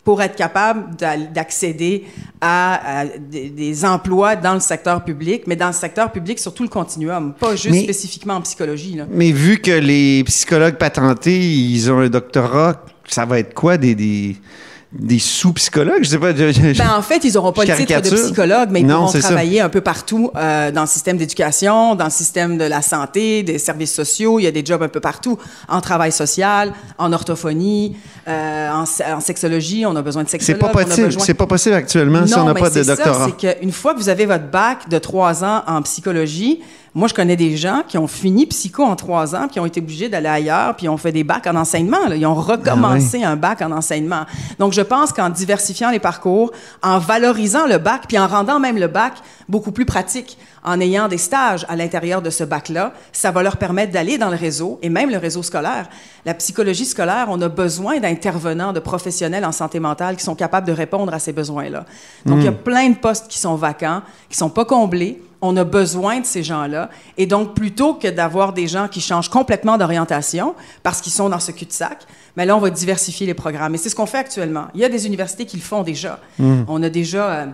pour 0.06 0.22
être 0.22 0.36
capable 0.36 0.94
d'a- 0.96 1.16
d'accéder 1.16 2.04
à, 2.40 3.00
à 3.00 3.04
des, 3.06 3.50
des 3.50 3.84
emplois 3.84 4.36
dans 4.36 4.54
le 4.54 4.60
secteur 4.60 5.02
public, 5.04 5.42
mais 5.48 5.56
dans 5.56 5.66
le 5.66 5.72
secteur 5.72 6.12
public 6.12 6.38
sur 6.38 6.54
tout 6.54 6.62
le 6.62 6.68
continuum, 6.68 7.34
pas 7.34 7.56
juste 7.56 7.70
Mais- 7.74 7.82
spécifiquement 7.82 8.34
en 8.34 8.40
psychologie. 8.42 8.94
Là. 8.94 9.06
Mais 9.10 9.32
vu 9.32 9.58
que 9.58 9.72
les 9.72 10.22
psychologues 10.24 10.76
patentés, 10.76 11.38
ils 11.40 11.90
ont 11.90 11.98
un 11.98 12.08
doctorat, 12.08 12.84
ça 13.08 13.24
va 13.24 13.40
être 13.40 13.52
quoi? 13.52 13.76
Des, 13.78 13.96
des, 13.96 14.36
des 14.92 15.18
sous-psychologues? 15.18 16.02
Je 16.04 16.10
sais 16.10 16.18
pas. 16.18 16.34
je- 16.34 16.52
je- 16.52 16.78
Ben, 16.78 16.90
en 16.96 17.02
fait, 17.02 17.22
ils 17.24 17.34
n'auront 17.34 17.52
pas 17.52 17.64
le 17.64 17.74
titre 17.76 18.00
de 18.00 18.16
psychologue, 18.16 18.68
mais 18.70 18.80
ils 18.80 18.86
Non, 18.86 18.96
pourront 18.96 19.08
c'est 19.08 19.20
ça. 19.20 19.28
travailler 19.28 19.60
un 19.60 19.68
peu 19.68 19.80
partout 19.80 20.30
euh, 20.36 20.70
dans 20.70 20.82
le 20.82 20.86
système 20.86 21.16
d'éducation, 21.16 21.94
dans 21.94 22.04
le 22.06 22.10
système 22.10 22.56
de 22.56 22.64
la 22.64 22.82
santé, 22.82 23.42
des 23.42 23.58
services 23.58 23.92
sociaux. 23.92 24.38
Il 24.38 24.44
y 24.44 24.46
a 24.46 24.52
des 24.52 24.64
jobs 24.64 24.82
un 24.82 24.88
peu 24.88 25.00
partout, 25.00 25.38
en 25.68 25.80
travail 25.80 26.12
social, 26.12 26.72
en 26.98 27.12
orthophonie, 27.12 27.96
euh, 28.28 28.70
en, 28.70 28.86
se- 28.86 29.02
en 29.02 29.20
sexologie. 29.20 29.84
On 29.86 29.96
a 29.96 30.02
besoin 30.02 30.22
de 30.22 30.28
c'est 30.28 30.38
sexologues. 30.40 30.60
pas 30.60 30.66
on 30.74 30.78
a 30.80 30.84
possible. 30.84 31.06
besoin- 31.08 31.24
C'est 31.24 31.34
pas 31.34 31.46
possible 31.46 31.74
actuellement 31.74 32.26
si 32.26 32.34
on 32.34 32.44
n'a 32.44 32.54
pas 32.54 32.70
de 32.70 32.74
c'est 32.74 32.84
doctorat. 32.86 33.26
Ça, 33.28 33.30
c'est 33.40 33.58
qu'une 33.60 33.72
fois 33.72 33.92
que 33.94 33.98
vous 33.98 34.08
avez 34.08 34.26
votre 34.26 34.48
bac 34.50 34.88
de 34.88 34.98
trois 34.98 35.44
ans 35.44 35.62
en 35.66 35.82
psychologie, 35.82 36.60
moi, 36.96 37.08
je 37.08 37.12
connais 37.12 37.36
des 37.36 37.58
gens 37.58 37.82
qui 37.86 37.98
ont 37.98 38.06
fini 38.06 38.46
psycho 38.46 38.82
en 38.82 38.96
trois 38.96 39.36
ans, 39.36 39.42
puis 39.42 39.50
qui 39.50 39.60
ont 39.60 39.66
été 39.66 39.82
obligés 39.82 40.08
d'aller 40.08 40.28
ailleurs, 40.30 40.74
puis 40.76 40.88
ont 40.88 40.96
fait 40.96 41.12
des 41.12 41.24
bacs 41.24 41.46
en 41.46 41.54
enseignement. 41.54 42.08
là. 42.08 42.16
Ils 42.16 42.24
ont 42.24 42.34
recommencé 42.34 43.22
un 43.22 43.36
bac 43.36 43.60
en 43.60 43.70
enseignement. 43.70 44.24
Donc, 44.58 44.72
je 44.72 44.80
pense 44.80 45.12
qu'en 45.12 45.28
diversifiant 45.28 45.90
les 45.90 45.98
parcours, 45.98 46.52
en 46.82 46.98
valorisant 46.98 47.66
le 47.66 47.76
bac, 47.76 48.04
puis 48.08 48.18
en 48.18 48.26
rendant 48.26 48.58
même 48.58 48.78
le 48.78 48.86
bac 48.86 49.12
beaucoup 49.46 49.72
plus 49.72 49.84
pratique, 49.84 50.38
en 50.66 50.80
ayant 50.80 51.06
des 51.06 51.16
stages 51.16 51.64
à 51.68 51.76
l'intérieur 51.76 52.20
de 52.20 52.28
ce 52.28 52.42
bac-là, 52.42 52.92
ça 53.12 53.30
va 53.30 53.44
leur 53.44 53.56
permettre 53.56 53.92
d'aller 53.92 54.18
dans 54.18 54.30
le 54.30 54.36
réseau, 54.36 54.80
et 54.82 54.88
même 54.88 55.10
le 55.10 55.16
réseau 55.16 55.44
scolaire. 55.44 55.88
La 56.24 56.34
psychologie 56.34 56.84
scolaire, 56.84 57.28
on 57.30 57.40
a 57.40 57.48
besoin 57.48 58.00
d'intervenants, 58.00 58.72
de 58.72 58.80
professionnels 58.80 59.44
en 59.44 59.52
santé 59.52 59.78
mentale 59.78 60.16
qui 60.16 60.24
sont 60.24 60.34
capables 60.34 60.66
de 60.66 60.72
répondre 60.72 61.14
à 61.14 61.20
ces 61.20 61.32
besoins-là. 61.32 61.86
Donc, 62.26 62.38
il 62.40 62.44
y 62.44 62.48
a 62.48 62.52
plein 62.52 62.90
de 62.90 62.96
postes 62.96 63.28
qui 63.28 63.38
sont 63.38 63.54
vacants, 63.54 64.02
qui 64.28 64.36
sont 64.36 64.50
pas 64.50 64.64
comblés. 64.64 65.22
On 65.40 65.56
a 65.56 65.62
besoin 65.62 66.18
de 66.18 66.26
ces 66.26 66.42
gens-là. 66.42 66.90
Et 67.16 67.26
donc, 67.26 67.54
plutôt 67.54 67.94
que 67.94 68.08
d'avoir 68.08 68.52
des 68.52 68.66
gens 68.66 68.88
qui 68.88 69.00
changent 69.00 69.28
complètement 69.28 69.78
d'orientation 69.78 70.56
parce 70.82 71.00
qu'ils 71.00 71.12
sont 71.12 71.28
dans 71.28 71.38
ce 71.38 71.52
cul-de-sac, 71.52 71.98
mais 72.36 72.44
là, 72.44 72.56
on 72.56 72.60
va 72.60 72.70
diversifier 72.70 73.26
les 73.26 73.34
programmes. 73.34 73.76
Et 73.76 73.78
c'est 73.78 73.88
ce 73.88 73.94
qu'on 73.94 74.06
fait 74.06 74.18
actuellement. 74.18 74.66
Il 74.74 74.80
y 74.80 74.84
a 74.84 74.88
des 74.88 75.06
universités 75.06 75.46
qui 75.46 75.58
le 75.58 75.62
font 75.62 75.84
déjà. 75.84 76.18
On 76.66 76.82
a 76.82 76.88
déjà... 76.88 77.30
euh, 77.30 77.46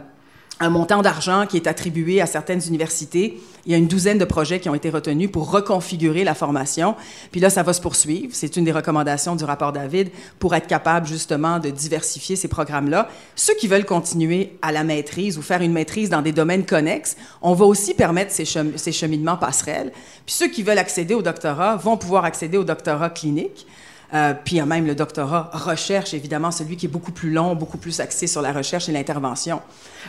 un 0.60 0.70
montant 0.70 1.02
d'argent 1.02 1.46
qui 1.46 1.56
est 1.56 1.66
attribué 1.66 2.20
à 2.20 2.26
certaines 2.26 2.60
universités. 2.68 3.40
Il 3.66 3.72
y 3.72 3.74
a 3.74 3.78
une 3.78 3.88
douzaine 3.88 4.18
de 4.18 4.24
projets 4.24 4.60
qui 4.60 4.68
ont 4.68 4.74
été 4.74 4.90
retenus 4.90 5.30
pour 5.30 5.50
reconfigurer 5.50 6.22
la 6.22 6.34
formation. 6.34 6.94
Puis 7.32 7.40
là, 7.40 7.50
ça 7.50 7.62
va 7.64 7.72
se 7.72 7.80
poursuivre. 7.80 8.28
C'est 8.32 8.56
une 8.56 8.64
des 8.64 8.70
recommandations 8.72 9.34
du 9.34 9.44
rapport 9.44 9.72
David 9.72 10.10
pour 10.38 10.54
être 10.54 10.68
capable 10.68 11.06
justement 11.06 11.58
de 11.58 11.70
diversifier 11.70 12.36
ces 12.36 12.48
programmes-là. 12.48 13.08
Ceux 13.34 13.54
qui 13.54 13.66
veulent 13.66 13.84
continuer 13.86 14.52
à 14.62 14.70
la 14.70 14.84
maîtrise 14.84 15.36
ou 15.36 15.42
faire 15.42 15.62
une 15.62 15.72
maîtrise 15.72 16.10
dans 16.10 16.22
des 16.22 16.32
domaines 16.32 16.64
connexes, 16.64 17.16
on 17.40 17.54
va 17.54 17.64
aussi 17.64 17.94
permettre 17.94 18.30
ces, 18.30 18.44
chem- 18.44 18.76
ces 18.76 18.92
cheminements 18.92 19.36
passerelles. 19.36 19.90
Puis 20.26 20.34
ceux 20.34 20.48
qui 20.48 20.62
veulent 20.62 20.78
accéder 20.78 21.14
au 21.14 21.22
doctorat 21.22 21.76
vont 21.76 21.96
pouvoir 21.96 22.24
accéder 22.24 22.56
au 22.56 22.64
doctorat 22.64 23.10
clinique. 23.10 23.66
Euh, 24.14 24.34
puis 24.44 24.56
il 24.56 24.58
y 24.58 24.60
a 24.60 24.66
même 24.66 24.86
le 24.86 24.94
doctorat 24.94 25.50
recherche, 25.54 26.12
évidemment, 26.12 26.50
celui 26.50 26.76
qui 26.76 26.84
est 26.86 26.88
beaucoup 26.88 27.12
plus 27.12 27.30
long, 27.30 27.54
beaucoup 27.54 27.78
plus 27.78 27.98
axé 28.00 28.26
sur 28.26 28.42
la 28.42 28.52
recherche 28.52 28.88
et 28.88 28.92
l'intervention. 28.92 29.60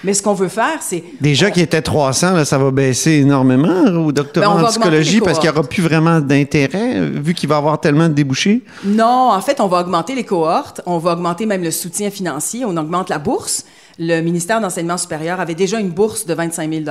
Mais 0.03 0.13
ce 0.13 0.21
qu'on 0.21 0.33
veut 0.33 0.49
faire, 0.49 0.81
c'est... 0.81 1.03
Déjà 1.21 1.51
qui 1.51 1.61
étaient 1.61 1.81
300, 1.81 2.33
là, 2.33 2.43
ça 2.43 2.57
va 2.57 2.71
baisser 2.71 3.11
énormément 3.11 3.83
au 4.05 4.11
doctorat 4.11 4.55
Ben, 4.55 4.63
en 4.65 4.67
psychologie 4.67 5.21
parce 5.21 5.39
qu'il 5.39 5.49
n'y 5.49 5.57
aura 5.57 5.67
plus 5.67 5.81
vraiment 5.81 6.19
d'intérêt 6.19 6.99
vu 6.99 7.33
qu'il 7.33 7.47
va 7.47 7.55
y 7.55 7.57
avoir 7.57 7.79
tellement 7.79 8.09
de 8.09 8.13
débouchés? 8.13 8.63
Non, 8.83 9.31
en 9.31 9.41
fait, 9.41 9.61
on 9.61 9.67
va 9.67 9.79
augmenter 9.79 10.15
les 10.15 10.25
cohortes, 10.25 10.81
on 10.85 10.97
va 10.97 11.13
augmenter 11.13 11.45
même 11.45 11.63
le 11.63 11.71
soutien 11.71 12.09
financier, 12.09 12.65
on 12.65 12.75
augmente 12.75 13.09
la 13.09 13.19
bourse. 13.19 13.63
Le 13.99 14.21
ministère 14.21 14.60
d'Enseignement 14.60 14.97
supérieur 14.97 15.39
avait 15.39 15.53
déjà 15.53 15.79
une 15.79 15.89
bourse 15.89 16.25
de 16.25 16.34
25 16.34 16.71
000 16.71 16.84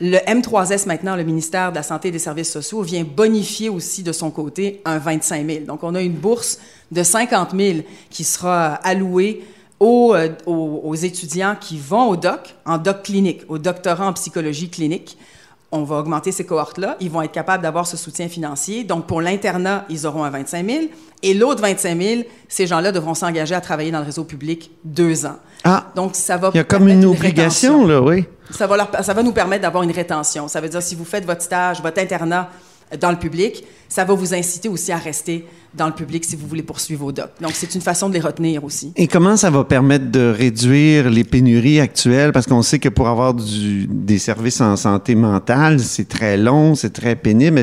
Le 0.00 0.16
M3S, 0.16 0.86
maintenant, 0.86 1.16
le 1.16 1.24
ministère 1.24 1.70
de 1.70 1.76
la 1.76 1.82
Santé 1.82 2.08
et 2.08 2.10
des 2.10 2.18
Services 2.18 2.50
sociaux, 2.50 2.80
vient 2.80 3.04
bonifier 3.04 3.68
aussi 3.68 4.02
de 4.02 4.12
son 4.12 4.30
côté 4.30 4.80
un 4.86 4.98
25 4.98 5.46
000 5.46 5.64
Donc, 5.66 5.82
on 5.82 5.94
a 5.94 6.00
une 6.00 6.14
bourse 6.14 6.58
de 6.90 7.02
50 7.02 7.50
000 7.54 7.78
qui 8.08 8.24
sera 8.24 8.74
allouée 8.76 9.44
aux, 9.80 10.14
euh, 10.14 10.30
aux, 10.46 10.80
aux 10.84 10.94
étudiants 10.94 11.56
qui 11.60 11.78
vont 11.78 12.08
au 12.08 12.16
doc, 12.16 12.54
en 12.64 12.78
doc 12.78 13.02
clinique, 13.02 13.42
au 13.48 13.58
doctorat 13.58 14.06
en 14.06 14.12
psychologie 14.14 14.70
clinique. 14.70 15.18
On 15.76 15.82
va 15.82 15.96
augmenter 15.96 16.30
ces 16.30 16.46
cohortes-là. 16.46 16.96
Ils 17.00 17.10
vont 17.10 17.20
être 17.20 17.32
capables 17.32 17.64
d'avoir 17.64 17.84
ce 17.84 17.96
soutien 17.96 18.28
financier. 18.28 18.84
Donc, 18.84 19.08
pour 19.08 19.20
l'internat, 19.20 19.84
ils 19.88 20.06
auront 20.06 20.22
un 20.22 20.30
25 20.30 20.64
000. 20.64 20.78
Et 21.24 21.34
l'autre 21.34 21.60
25 21.62 22.00
000, 22.00 22.22
ces 22.48 22.68
gens-là 22.68 22.92
devront 22.92 23.14
s'engager 23.14 23.56
à 23.56 23.60
travailler 23.60 23.90
dans 23.90 23.98
le 23.98 24.04
réseau 24.04 24.22
public 24.22 24.70
deux 24.84 25.26
ans. 25.26 25.34
Ah, 25.64 25.86
Donc, 25.96 26.14
ça 26.14 26.36
va 26.36 26.50
il 26.54 26.58
y 26.58 26.60
a 26.60 26.64
comme 26.64 26.86
une 26.88 27.04
obligation, 27.04 27.86
là, 27.88 28.00
oui. 28.00 28.24
Ça 28.50 28.68
va, 28.68 28.76
leur- 28.76 28.90
ça 29.04 29.14
va 29.14 29.22
nous 29.24 29.32
permettre 29.32 29.62
d'avoir 29.62 29.82
une 29.82 29.90
rétention. 29.90 30.46
Ça 30.46 30.60
veut 30.60 30.68
dire, 30.68 30.80
si 30.82 30.94
vous 30.94 31.04
faites 31.04 31.24
votre 31.26 31.42
stage, 31.42 31.82
votre 31.82 32.00
internat 32.00 32.50
dans 33.00 33.10
le 33.10 33.16
public, 33.18 33.64
ça 33.88 34.04
va 34.04 34.14
vous 34.14 34.34
inciter 34.34 34.68
aussi 34.68 34.92
à 34.92 34.96
rester 34.96 35.44
dans 35.74 35.86
le 35.86 35.92
public 35.92 36.24
si 36.24 36.36
vous 36.36 36.46
voulez 36.46 36.62
poursuivre 36.62 37.04
vos 37.04 37.12
docs. 37.12 37.30
Donc, 37.40 37.52
c'est 37.54 37.74
une 37.74 37.80
façon 37.80 38.08
de 38.08 38.14
les 38.14 38.20
retenir 38.20 38.64
aussi. 38.64 38.92
Et 38.96 39.06
comment 39.08 39.36
ça 39.36 39.50
va 39.50 39.64
permettre 39.64 40.10
de 40.10 40.32
réduire 40.36 41.10
les 41.10 41.24
pénuries 41.24 41.80
actuelles? 41.80 42.32
Parce 42.32 42.46
qu'on 42.46 42.62
sait 42.62 42.78
que 42.78 42.88
pour 42.88 43.08
avoir 43.08 43.34
du- 43.34 43.86
des 43.88 44.18
services 44.18 44.60
en 44.60 44.76
santé 44.76 45.14
mentale, 45.14 45.80
c'est 45.80 46.08
très 46.08 46.36
long, 46.36 46.74
c'est 46.74 46.92
très 46.92 47.16
pénible. 47.16 47.62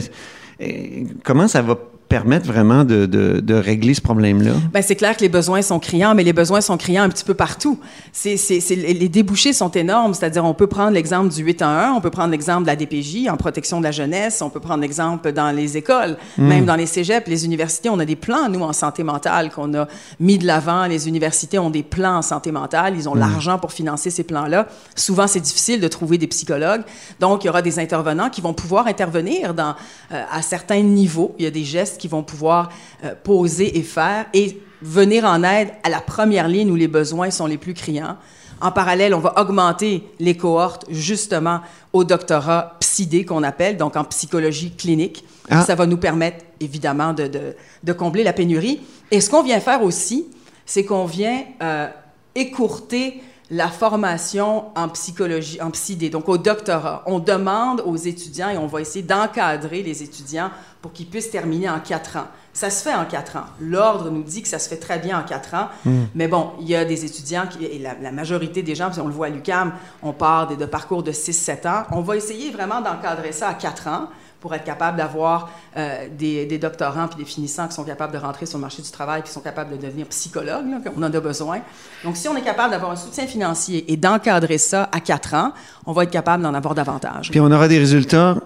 Euh, 0.62 1.04
comment 1.24 1.48
ça 1.48 1.62
va 1.62 1.78
permettre 2.12 2.46
vraiment 2.46 2.84
de, 2.84 3.06
de- 3.06 3.40
de 3.40 3.54
régler 3.54 3.94
ce 3.94 4.02
problème-là? 4.02 4.52
Ben, 4.74 4.82
c'est 4.84 4.98
clair 4.98 5.16
que 5.16 5.22
les 5.22 5.30
besoins 5.30 5.62
sont 5.62 5.80
criants, 5.80 6.14
mais 6.14 6.24
les 6.26 6.34
besoins 6.34 6.60
sont 6.60 6.76
criants 6.78 7.04
un 7.04 7.10
petit 7.10 7.24
peu 7.24 7.34
partout. 7.34 7.80
C'est, 8.12 8.36
c'est, 8.36 8.60
c'est- 8.60 8.76
les 8.76 9.08
débouchés 9.08 9.54
sont 9.54 9.72
énormes, 9.72 10.14
c'est-à-dire 10.14 10.44
on 10.44 10.54
peut 10.54 10.68
prendre 10.68 10.92
l'exemple 10.92 11.30
du 11.34 11.42
811, 11.42 11.94
on 11.98 12.02
peut 12.02 12.10
prendre 12.10 12.32
l'exemple 12.32 12.64
de 12.64 12.68
la 12.68 12.76
DPJ 12.76 13.30
en 13.30 13.38
protection 13.38 13.80
de 13.80 13.86
la 13.86 13.92
jeunesse, 13.92 14.42
on 14.42 14.50
peut 14.50 14.60
prendre 14.60 14.82
l'exemple 14.82 15.32
dans 15.32 15.52
les 15.56 15.78
écoles, 15.78 16.18
même 16.38 16.66
dans 16.66 16.76
les 16.76 16.86
cégeps, 16.86 17.28
les 17.30 17.46
universités, 17.46 17.88
on 17.90 18.00
a 18.00 18.06
des 18.06 18.18
plans, 18.18 18.50
nous, 18.50 18.62
en 18.62 18.74
santé 18.74 19.04
mentale 19.04 19.50
qu'on 19.50 19.74
a 19.74 19.88
mis 20.20 20.38
de 20.38 20.46
l'avant. 20.46 20.86
Les 20.88 21.08
universités 21.08 21.60
ont 21.60 21.70
des 21.70 21.84
plans 21.84 22.18
en 22.18 22.22
santé 22.22 22.52
mentale, 22.52 22.94
ils 22.98 23.08
ont 23.08 23.16
l'argent 23.16 23.58
pour 23.58 23.72
financer 23.72 24.10
ces 24.10 24.24
plans-là. 24.24 24.68
Souvent, 24.96 25.28
c'est 25.28 25.40
difficile 25.40 25.80
de 25.80 25.88
trouver 25.88 26.18
des 26.18 26.28
psychologues, 26.28 26.82
donc 27.22 27.44
il 27.44 27.48
y 27.48 27.50
aura 27.50 27.62
des 27.62 27.80
intervenants 27.80 28.30
qui 28.30 28.42
vont 28.42 28.54
pouvoir 28.54 28.88
intervenir 28.88 29.54
dans, 29.54 29.76
euh, 30.12 30.24
à 30.30 30.42
certains 30.42 30.82
niveaux. 30.82 31.34
Il 31.40 31.46
y 31.46 31.48
a 31.48 31.52
des 31.52 31.64
gestes 31.64 32.01
qui 32.02 32.08
vont 32.08 32.24
pouvoir 32.24 32.70
euh, 33.04 33.14
poser 33.24 33.78
et 33.78 33.84
faire 33.84 34.26
et 34.34 34.60
venir 34.82 35.24
en 35.26 35.44
aide 35.44 35.70
à 35.84 35.90
la 35.90 36.02
première 36.02 36.48
ligne 36.48 36.72
où 36.72 36.76
les 36.76 36.88
besoins 36.88 37.30
sont 37.30 37.46
les 37.46 37.60
plus 37.60 37.76
criants. 37.76 38.18
En 38.60 38.72
parallèle, 38.72 39.14
on 39.14 39.20
va 39.20 39.34
augmenter 39.40 40.04
les 40.20 40.36
cohortes 40.36 40.86
justement 40.90 41.62
au 41.94 42.04
doctorat 42.04 42.78
PsyD 42.80 43.26
qu'on 43.26 43.44
appelle, 43.44 43.78
donc 43.78 43.96
en 43.96 44.04
psychologie 44.04 44.72
clinique. 44.76 45.24
Ah. 45.50 45.64
Ça 45.64 45.76
va 45.76 45.86
nous 45.86 45.98
permettre 45.98 46.44
évidemment 46.60 47.14
de, 47.14 47.28
de- 47.28 47.56
de 47.84 47.94
combler 47.94 48.24
la 48.24 48.34
pénurie. 48.34 48.82
Et 49.12 49.22
ce 49.22 49.30
qu'on 49.30 49.44
vient 49.44 49.60
faire 49.60 49.84
aussi, 49.84 50.26
c'est 50.66 50.86
qu'on 50.86 51.06
vient 51.06 51.44
euh, 51.62 51.88
écourter 52.36 53.22
la 53.52 53.68
formation 53.68 54.66
en 54.78 54.88
psychologie, 54.88 55.62
en 55.62 55.72
psyD, 55.72 56.10
donc 56.10 56.30
au 56.30 56.38
doctorat. 56.38 57.04
On 57.06 57.20
demande 57.20 57.84
aux 57.86 57.98
étudiants 57.98 58.48
et 58.50 58.58
on 58.58 58.66
va 58.66 58.80
essayer 58.80 59.04
d'encadrer 59.04 59.84
les 59.84 60.02
étudiants 60.04 60.50
pour 60.82 60.94
qu'ils 60.94 61.08
puissent 61.08 61.30
terminer 61.30 61.70
en 61.70 61.82
quatre 61.82 62.16
ans. 62.16 62.28
Ça 62.54 62.70
se 62.70 62.82
fait 62.82 62.94
en 62.94 63.04
quatre 63.04 63.36
ans. 63.36 63.46
L'ordre 63.60 64.10
nous 64.10 64.24
dit 64.24 64.42
que 64.42 64.48
ça 64.48 64.58
se 64.58 64.70
fait 64.70 64.78
très 64.78 65.00
bien 65.00 65.20
en 65.20 65.24
quatre 65.24 65.54
ans. 65.54 65.68
Mais 66.16 66.30
bon, 66.30 66.52
il 66.62 66.70
y 66.70 66.76
a 66.76 66.86
des 66.86 67.04
étudiants, 67.04 67.46
qui, 67.46 67.66
et 67.66 67.78
la, 67.78 67.94
la 68.02 68.12
majorité 68.14 68.64
des 68.64 68.74
gens, 68.74 68.90
puis 68.90 69.02
on 69.02 69.08
le 69.08 69.14
voit 69.14 69.28
à 69.28 69.30
l'UCAM, 69.30 69.74
on 70.02 70.14
part 70.14 70.48
de, 70.48 70.56
de 70.56 70.66
parcours 70.66 71.04
de 71.04 71.12
6-7 71.12 71.68
ans. 71.68 71.84
On 71.92 72.02
va 72.02 72.16
essayer 72.16 72.52
vraiment 72.52 72.80
d'encadrer 72.80 73.34
ça 73.34 73.50
à 73.50 73.54
quatre 73.54 73.88
ans 73.88 74.08
pour 74.42 74.54
être 74.56 74.64
capable 74.64 74.98
d'avoir 74.98 75.52
euh, 75.78 76.08
des, 76.12 76.58
doctorants 76.58 77.08
puis 77.08 77.18
des 77.18 77.26
finissants 77.26 77.68
qui 77.68 77.76
sont 77.76 77.84
capables 77.84 78.12
de 78.12 78.18
rentrer 78.18 78.46
sur 78.46 78.58
le 78.58 78.64
marché 78.64 78.82
du 78.82 78.90
travail 78.90 79.22
qui 79.22 79.32
sont 79.32 79.40
capables 79.40 79.72
de 79.72 79.82
devenir 79.82 80.08
psychologues, 80.08 80.66
qu'on 80.84 81.02
en 81.02 81.14
a 81.14 81.20
besoin. 81.20 81.60
Donc, 82.04 82.18
si 82.18 82.28
on 82.28 82.36
est 82.36 82.42
capable 82.42 82.72
d'avoir 82.72 82.92
un 82.92 82.96
soutien 82.96 83.28
financier 83.28 83.92
et 83.92 83.98
d'encadrer 83.98 84.58
ça 84.58 84.90
à 84.92 85.00
quatre 85.00 85.36
ans, 85.36 85.54
on 85.86 85.94
va 85.94 86.04
être 86.04 86.12
capable 86.12 86.44
d'en 86.44 86.54
avoir 86.54 86.76
davantage. 86.76 87.30
Puis 87.30 87.40
on 87.40 87.52
aura 87.52 87.68
des 87.68 87.78
résultats 87.78 88.38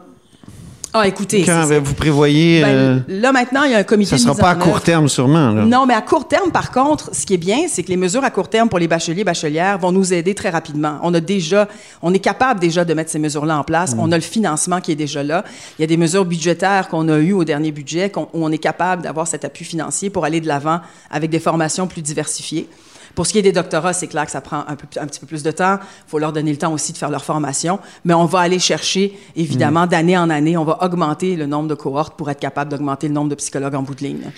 Ah, 0.98 1.10
écoutez, 1.10 1.44
quand 1.44 1.66
vous 1.84 1.94
prévoyez... 1.94 2.62
ben, 2.62 2.68
euh, 2.70 3.00
là 3.10 3.34
maintenant, 3.34 3.64
il 3.64 3.72
y 3.72 3.76
a 3.76 3.80
un 3.80 3.84
comité 3.84 4.12
ça 4.12 4.16
de 4.16 4.22
sera 4.22 4.36
pas 4.36 4.50
à 4.52 4.56
court 4.56 4.80
terme, 4.80 5.10
sûrement. 5.10 5.52
Là. 5.52 5.66
Non, 5.66 5.86
mais 5.86 5.94
à 5.94 6.02
court 6.02 6.26
terme, 6.26 6.52
par 6.52 6.72
contre, 6.72 7.14
ce 7.14 7.26
qui 7.26 7.34
est 7.34 7.38
bien, 7.38 7.68
c'est 7.68 7.84
que 7.84 7.90
les 7.90 7.98
mesures 7.98 8.24
à 8.24 8.32
court 8.32 8.48
terme 8.48 8.70
pour 8.70 8.80
les 8.80 8.88
bacheliers, 8.88 9.26
bachelières 9.26 9.78
vont 9.78 9.92
nous 9.92 10.14
aider 10.14 10.34
très 10.34 10.50
rapidement. 10.50 10.98
On 11.04 11.14
a 11.14 11.20
déjà, 11.20 11.68
on 12.02 12.14
est 12.14 12.20
capable 12.20 12.62
déjà 12.62 12.86
de 12.86 12.94
mettre 12.94 13.12
ces 13.12 13.20
mesures-là 13.20 13.60
en 13.60 13.66
place. 13.66 13.94
On 14.00 14.10
a 14.14 14.16
le 14.16 14.22
financement 14.22 14.80
qui 14.80 14.94
est 14.94 14.96
déjà 14.96 15.22
là. 15.22 15.44
Il 15.78 15.82
y 15.82 15.84
a 15.84 15.88
des 15.88 15.98
mesures 15.98 16.24
budgétaires 16.24 16.88
qu'on 16.88 17.10
a 17.10 17.18
eues 17.18 17.34
au 17.34 17.44
dernier 17.44 17.74
budget, 17.74 18.10
où 18.16 18.28
on 18.34 18.52
est 18.54 18.58
capable 18.58 19.02
d'avoir 19.02 19.28
cet 19.28 19.44
appui 19.44 19.66
financier 19.66 20.10
pour 20.10 20.24
aller 20.24 20.40
de 20.40 20.48
l'avant 20.48 20.80
avec 21.12 21.30
des 21.30 21.42
formations 21.42 21.88
plus 21.88 22.02
diversifiées. 22.04 22.70
Pour 23.16 23.26
ce 23.26 23.32
qui 23.32 23.40
est 23.40 23.44
des 23.44 23.52
doctorats, 23.54 23.94
c'est 23.94 24.08
clair 24.08 24.26
que 24.26 24.32
ça 24.32 24.42
prend 24.42 24.66
un, 24.68 24.76
peu, 24.76 24.88
un 25.00 25.08
petit 25.08 25.20
peu 25.20 25.26
plus 25.26 25.42
de 25.42 25.52
temps. 25.52 25.80
Il 25.82 26.10
faut 26.10 26.20
leur 26.20 26.34
donner 26.34 26.52
le 26.52 26.58
temps 26.58 26.74
aussi 26.74 26.92
de 26.92 26.98
faire 26.98 27.10
leur 27.10 27.24
formation. 27.24 27.80
Mais 28.04 28.14
on 28.14 28.26
va 28.26 28.40
aller 28.40 28.60
chercher, 28.60 29.18
évidemment, 29.36 29.88
d'année 29.88 30.18
en 30.18 30.30
année, 30.30 30.58
on 30.58 30.66
va 30.66 30.84
augmenter 30.84 31.36
le 31.36 31.46
nombre 31.46 31.70
de 31.70 31.76
cohortes 31.76 32.16
pour 32.18 32.30
être 32.30 32.40
capable 32.40 32.70
d'augmenter 32.72 33.08
le 33.08 33.14
nombre 33.14 33.30
de 33.30 33.36
psychologues 33.36 33.76
en 33.76 33.84
bout 33.84 33.96
de 33.96 34.04
ligne. 34.04 34.32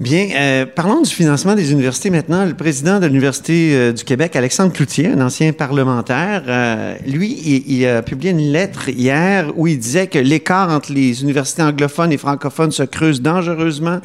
Bien, 0.00 0.28
euh, 0.32 0.64
parlons 0.64 1.02
du 1.02 1.10
financement 1.10 1.56
des 1.56 1.72
universités 1.72 2.10
maintenant. 2.10 2.44
Le 2.44 2.54
président 2.54 3.00
de 3.00 3.06
l'Université 3.06 3.70
euh, 3.72 3.92
du 3.92 4.04
Québec, 4.04 4.36
Alexandre 4.36 4.72
Cloutier, 4.72 5.08
un 5.08 5.20
ancien 5.20 5.52
parlementaire, 5.52 6.44
euh, 6.46 6.94
lui, 7.04 7.64
il, 7.66 7.84
a 7.84 8.00
publié 8.02 8.30
une 8.30 8.52
lettre 8.52 8.90
hier 8.90 9.50
où 9.56 9.66
il 9.66 9.76
disait 9.76 10.06
que 10.06 10.20
l'écart 10.20 10.70
entre 10.70 10.92
les 10.92 11.24
universités 11.24 11.64
anglophones 11.64 12.12
et 12.12 12.16
francophones 12.16 12.70
se 12.70 12.84
creuse 12.84 13.20
dangereusement. 13.20 13.98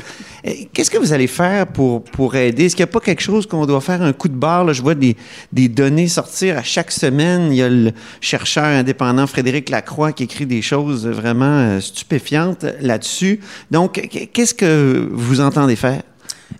Euh, 0.48 0.52
Qu'est-ce 0.74 0.90
que 0.90 0.98
vous 0.98 1.14
allez 1.14 1.28
faire 1.28 1.68
pour, 1.68 2.04
pour 2.04 2.36
aider? 2.36 2.66
Est-ce 2.66 2.76
qu'il 2.76 2.86
n'y 2.86 2.90
a 2.90 2.92
pas 2.92 3.00
quelque 3.00 3.22
chose 3.22 3.46
qu'on 3.46 3.68
doit 3.68 3.80
faire 3.80 4.02
un 4.02 4.14
coup 4.14 4.30
de 4.30 4.36
barre? 4.36 4.74
Je 4.74 4.82
vois 4.82 4.96
des, 4.96 5.16
des 5.52 5.68
données 5.68 6.08
sortir 6.08 6.58
à 6.58 6.64
chaque 6.64 6.92
semaine. 6.92 7.50
Il 7.52 7.58
y 7.58 7.62
a 7.62 7.70
le 7.70 7.92
chercheur 8.20 8.66
indépendant 8.66 9.28
Frédéric 9.28 9.70
Lacroix 9.70 10.12
qui 10.12 10.24
écrit 10.24 10.48
des 10.48 10.64
choses 10.64 11.06
vraiment 11.06 11.46
euh, 11.46 11.80
stupéfiantes 11.80 12.66
là-dessus. 12.82 13.42
Donc, 13.70 14.02
qu'est-ce 14.34 14.56
que 14.56 15.08
vous 15.12 15.40
entendez 15.40 15.76
faire? 15.76 15.83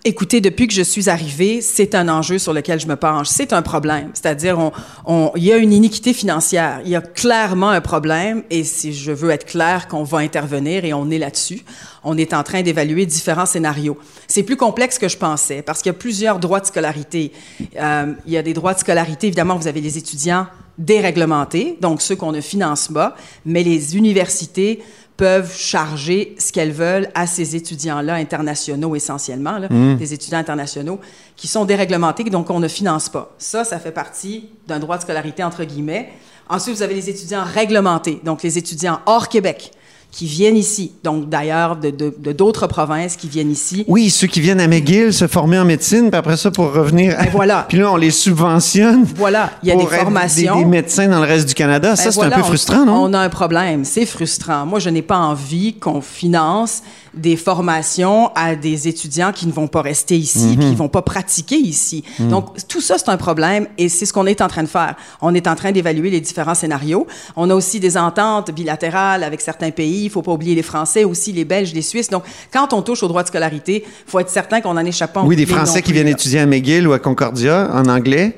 Écoutez, 0.06 0.40
depuis 0.40 0.66
que 0.66 0.74
je 0.74 0.82
suis 0.82 1.08
arrivée, 1.08 1.60
c'est 1.60 1.94
un 1.94 2.08
enjeu 2.08 2.38
sur 2.38 2.52
lequel 2.52 2.78
je 2.78 2.86
me 2.86 2.96
penche. 2.96 3.28
C'est 3.28 3.52
un 3.52 3.62
problème. 3.62 4.10
C'est-à-dire, 4.12 4.58
on, 5.06 5.32
il 5.36 5.44
y 5.44 5.52
a 5.52 5.56
une 5.56 5.72
iniquité 5.72 6.12
financière. 6.12 6.80
Il 6.84 6.90
y 6.90 6.96
a 6.96 7.00
clairement 7.00 7.70
un 7.70 7.80
problème 7.80 8.42
et 8.50 8.64
si 8.64 8.92
je 8.92 9.12
veux 9.12 9.30
être 9.30 9.46
clair 9.46 9.88
qu'on 9.88 10.02
va 10.02 10.18
intervenir 10.18 10.84
et 10.84 10.92
on 10.92 11.10
est 11.10 11.18
là-dessus, 11.18 11.62
on 12.02 12.18
est 12.18 12.34
en 12.34 12.42
train 12.42 12.62
d'évaluer 12.62 13.06
différents 13.06 13.46
scénarios. 13.46 13.96
C'est 14.26 14.42
plus 14.42 14.56
complexe 14.56 14.98
que 14.98 15.08
je 15.08 15.16
pensais 15.16 15.62
parce 15.62 15.80
qu'il 15.80 15.90
y 15.90 15.94
a 15.94 15.98
plusieurs 15.98 16.38
droits 16.38 16.60
de 16.60 16.66
scolarité. 16.66 17.32
Euh, 17.80 18.12
il 18.26 18.32
y 18.32 18.36
a 18.36 18.42
des 18.42 18.52
droits 18.52 18.74
de 18.74 18.80
scolarité, 18.80 19.28
évidemment, 19.28 19.56
vous 19.56 19.68
avez 19.68 19.80
les 19.80 19.96
étudiants 19.96 20.46
déréglementés, 20.78 21.78
donc 21.80 22.02
ceux 22.02 22.16
qu'on 22.16 22.32
ne 22.32 22.40
finance 22.40 22.88
pas, 22.88 23.16
mais 23.44 23.62
les 23.62 23.96
universités 23.96 24.82
peuvent 25.16 25.54
charger 25.56 26.34
ce 26.38 26.52
qu'elles 26.52 26.72
veulent 26.72 27.08
à 27.14 27.26
ces 27.26 27.54
étudiants-là 27.54 28.14
internationaux 28.14 28.96
essentiellement, 28.96 29.58
là, 29.58 29.68
des 29.68 30.12
étudiants 30.12 30.38
internationaux 30.38 30.98
qui 31.36 31.46
sont 31.46 31.64
déréglementés, 31.64 32.24
donc 32.24 32.50
on 32.50 32.58
ne 32.58 32.68
finance 32.68 33.08
pas. 33.08 33.32
Ça, 33.38 33.64
ça 33.64 33.78
fait 33.78 33.92
partie 33.92 34.48
d'un 34.66 34.80
droit 34.80 34.96
de 34.96 35.02
scolarité 35.02 35.44
entre 35.44 35.62
guillemets. 35.64 36.10
Ensuite, 36.48 36.76
vous 36.76 36.82
avez 36.82 36.94
les 36.94 37.08
étudiants 37.08 37.44
réglementés, 37.44 38.20
donc 38.24 38.42
les 38.42 38.58
étudiants 38.58 39.00
hors 39.06 39.28
Québec 39.28 39.70
qui 40.16 40.26
viennent 40.26 40.56
ici, 40.56 40.92
donc 41.02 41.28
d'ailleurs 41.28 41.74
de 41.76 41.90
de- 41.90 42.14
de 42.16 42.30
d'autres 42.32 42.68
provinces 42.68 43.16
qui 43.16 43.28
viennent 43.28 43.50
ici. 43.50 43.84
Oui, 43.88 44.10
ceux 44.10 44.28
qui 44.28 44.40
viennent 44.40 44.60
à 44.60 44.68
McGill 44.68 45.12
se 45.12 45.26
former 45.26 45.58
en 45.58 45.64
médecine, 45.64 46.08
puis 46.10 46.16
après 46.18 46.36
ça, 46.36 46.52
pour 46.52 46.72
revenir. 46.72 47.16
Ben 47.18 47.28
voilà. 47.32 47.64
puis 47.68 47.78
là, 47.78 47.90
on 47.90 47.96
les 47.96 48.12
subventionne. 48.12 49.04
Voilà, 49.16 49.50
il 49.62 49.68
y 49.68 49.72
a 49.72 49.74
pour 49.74 49.88
des 49.90 49.96
formations. 49.96 50.56
Des, 50.58 50.62
des 50.64 50.70
médecins 50.70 51.08
dans 51.08 51.18
le 51.20 51.26
reste 51.26 51.48
du 51.48 51.54
Canada. 51.54 51.96
ça, 51.96 52.04
c'est 52.04 52.14
voilà, 52.14 52.36
un 52.36 52.38
peu 52.38 52.44
on- 52.44 52.48
frustrant, 52.48 52.84
non? 52.86 53.02
On 53.02 53.12
a 53.12 53.18
un 53.18 53.28
problème. 53.28 53.84
C'est 53.84 54.06
frustrant. 54.06 54.64
Moi, 54.66 54.78
je 54.78 54.88
n'ai 54.90 55.02
pas 55.02 55.18
envie 55.18 55.74
qu'on 55.74 56.00
finance 56.00 56.82
des 57.16 57.36
formations 57.36 58.30
à 58.34 58.56
des 58.56 58.88
étudiants 58.88 59.32
qui 59.32 59.46
ne 59.46 59.52
vont 59.52 59.68
pas 59.68 59.82
rester 59.82 60.16
ici, 60.16 60.56
puis 60.58 60.68
qui 60.70 60.74
vont 60.74 60.88
pas 60.88 61.02
pratiquer 61.02 61.56
ici. 61.56 62.04
Donc, 62.18 62.66
tout 62.68 62.80
ça, 62.80 62.96
c'est 62.98 63.08
un 63.08 63.16
problème 63.16 63.66
et 63.78 63.88
c'est 63.88 64.06
ce 64.06 64.12
qu'on 64.12 64.26
est 64.26 64.40
en 64.40 64.48
train 64.48 64.62
de 64.62 64.68
faire. 64.68 64.94
On 65.20 65.34
est 65.34 65.46
en 65.46 65.54
train 65.54 65.72
d'évaluer 65.72 66.10
les 66.10 66.20
différents 66.20 66.54
scénarios. 66.54 67.06
On 67.36 67.50
a 67.50 67.54
aussi 67.54 67.80
des 67.80 67.96
ententes 67.96 68.50
bilatérales 68.50 69.22
avec 69.22 69.40
certains 69.40 69.70
pays. 69.70 70.04
Il 70.04 70.10
faut 70.10 70.22
pas 70.22 70.32
oublier 70.32 70.54
les 70.54 70.62
Français 70.62 71.04
aussi, 71.04 71.32
les 71.32 71.44
Belges, 71.44 71.72
les 71.72 71.82
Suisses. 71.82 72.10
Donc, 72.10 72.24
quand 72.52 72.72
on 72.72 72.82
touche 72.82 73.02
au 73.02 73.08
droit 73.08 73.22
de 73.22 73.28
scolarité, 73.28 73.84
faut 74.06 74.20
être 74.20 74.30
certain 74.30 74.60
qu'on 74.60 74.76
en 74.76 74.84
échappe 74.84 75.12
pas. 75.12 75.22
Oui, 75.22 75.36
des 75.36 75.46
Français 75.46 75.82
qui 75.82 75.92
viennent 75.92 76.06
là. 76.06 76.12
étudier 76.12 76.40
à 76.40 76.46
McGill 76.46 76.86
ou 76.86 76.92
à 76.92 76.98
Concordia 76.98 77.70
en 77.72 77.88
anglais, 77.88 78.36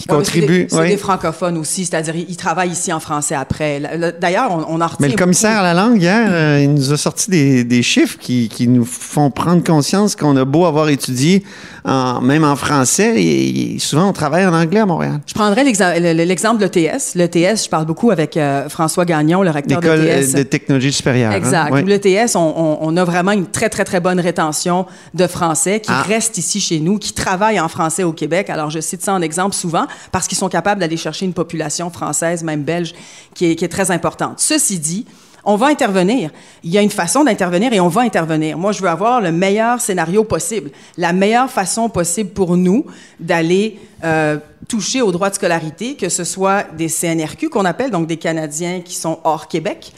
qui 0.00 0.08
Ouais, 0.08 0.16
c'est 0.24 0.32
contribuent. 0.32 0.64
des- 0.64 0.68
C'est 0.70 0.80
oui. 0.80 0.88
des 0.88 0.96
francophones 0.96 1.58
aussi, 1.58 1.84
c'est-à-dire 1.84 2.16
ils, 2.16 2.26
ils 2.28 2.36
travaillent 2.36 2.70
ici 2.70 2.92
en 2.92 3.00
français 3.00 3.34
après. 3.34 3.80
Le- 3.80 3.98
le- 3.98 4.12
D'ailleurs, 4.18 4.50
on, 4.50 4.76
on 4.76 4.80
en 4.80 4.86
retient 4.86 4.96
Mais 5.00 5.08
le 5.08 5.16
commissaire 5.16 5.58
à 5.58 5.62
la 5.62 5.74
langue, 5.74 6.00
hier, 6.00 6.28
euh, 6.30 6.60
il 6.62 6.72
nous 6.74 6.92
a 6.92 6.96
sorti 6.96 7.30
des, 7.30 7.64
des 7.64 7.82
chiffres 7.82 8.16
qui, 8.18 8.48
qui 8.48 8.66
nous 8.68 8.84
font 8.84 9.30
prendre 9.30 9.62
conscience 9.62 10.16
qu'on 10.16 10.36
a 10.36 10.44
beau 10.44 10.64
avoir 10.64 10.88
étudié, 10.88 11.44
en, 11.84 12.20
même 12.20 12.44
en 12.44 12.56
français, 12.56 13.22
et, 13.22 13.74
et 13.74 13.78
souvent 13.78 14.08
on 14.08 14.12
travaille 14.12 14.46
en 14.46 14.52
anglais 14.54 14.80
à 14.80 14.86
Montréal. 14.86 15.20
Je 15.26 15.34
prendrais 15.34 15.64
l'exem- 15.64 16.00
le- 16.02 16.12
le- 16.14 16.24
l'exemple 16.24 16.60
de 16.60 16.66
l'ETS. 16.66 17.14
L'ETS, 17.14 17.64
je 17.64 17.68
parle 17.68 17.84
beaucoup 17.86 18.10
avec 18.10 18.36
euh, 18.36 18.68
François 18.68 19.04
Gagnon, 19.04 19.42
le 19.42 19.50
recteur 19.50 19.80
de 19.80 19.86
L'école 19.88 20.04
l'ETS. 20.06 20.32
de 20.34 20.42
technologie 20.42 20.92
supérieure. 20.92 21.32
hein? 21.32 21.36
Exact. 21.36 21.72
L'ETS, 21.86 22.36
on, 22.36 22.40
on- 22.56 22.78
on 22.80 22.96
a 22.96 23.04
vraiment 23.04 23.32
une 23.32 23.46
très, 23.46 23.68
très, 23.68 23.84
très 23.84 24.00
bonne 24.00 24.20
rétention 24.20 24.86
de 25.14 25.26
Français 25.26 25.80
qui 25.80 25.90
Ah. 25.92 26.02
restent 26.02 26.38
ici 26.38 26.60
chez 26.60 26.80
nous, 26.80 26.98
qui 26.98 27.12
travaillent 27.12 27.60
en 27.60 27.68
français 27.68 28.02
au 28.04 28.12
Québec. 28.12 28.50
Alors, 28.50 28.70
je 28.70 28.80
cite 28.80 29.02
ça 29.02 29.12
en 29.14 29.22
exemple 29.22 29.54
souvent 29.54 29.86
parce 30.12 30.26
qu'ils 30.26 30.38
sont 30.38 30.48
capables 30.48 30.80
d'aller 30.80 30.96
chercher 30.96 31.26
une 31.26 31.32
population 31.32 31.90
française, 31.90 32.42
même 32.42 32.62
belge, 32.62 32.94
qui 33.34 33.46
est, 33.46 33.68
très 33.70 33.90
importante. 33.90 34.40
Ceci 34.40 34.78
dit, 34.78 35.06
on 35.44 35.56
va 35.56 35.66
intervenir. 35.66 36.30
Il 36.62 36.70
y 36.70 36.78
a 36.78 36.82
une 36.82 36.90
façon 36.90 37.24
d'intervenir 37.24 37.72
et 37.72 37.80
on 37.80 37.88
va 37.88 38.02
intervenir. 38.02 38.58
Moi, 38.58 38.72
je 38.72 38.82
veux 38.82 38.88
avoir 38.88 39.20
le 39.20 39.32
meilleur 39.32 39.80
scénario 39.80 40.24
possible, 40.24 40.70
la 40.96 41.12
meilleure 41.12 41.50
façon 41.50 41.88
possible 41.88 42.30
pour 42.30 42.56
nous 42.56 42.84
d'aller 43.18 43.78
euh, 44.04 44.38
toucher 44.68 45.02
aux 45.02 45.12
droits 45.12 45.30
de 45.30 45.34
scolarité, 45.34 45.94
que 45.96 46.08
ce 46.08 46.24
soit 46.24 46.64
des 46.76 46.88
CNRQ 46.88 47.48
qu'on 47.48 47.64
appelle, 47.64 47.90
donc 47.90 48.06
des 48.06 48.16
Canadiens 48.16 48.80
qui 48.80 48.94
sont 48.94 49.20
hors 49.24 49.48
Québec, 49.48 49.92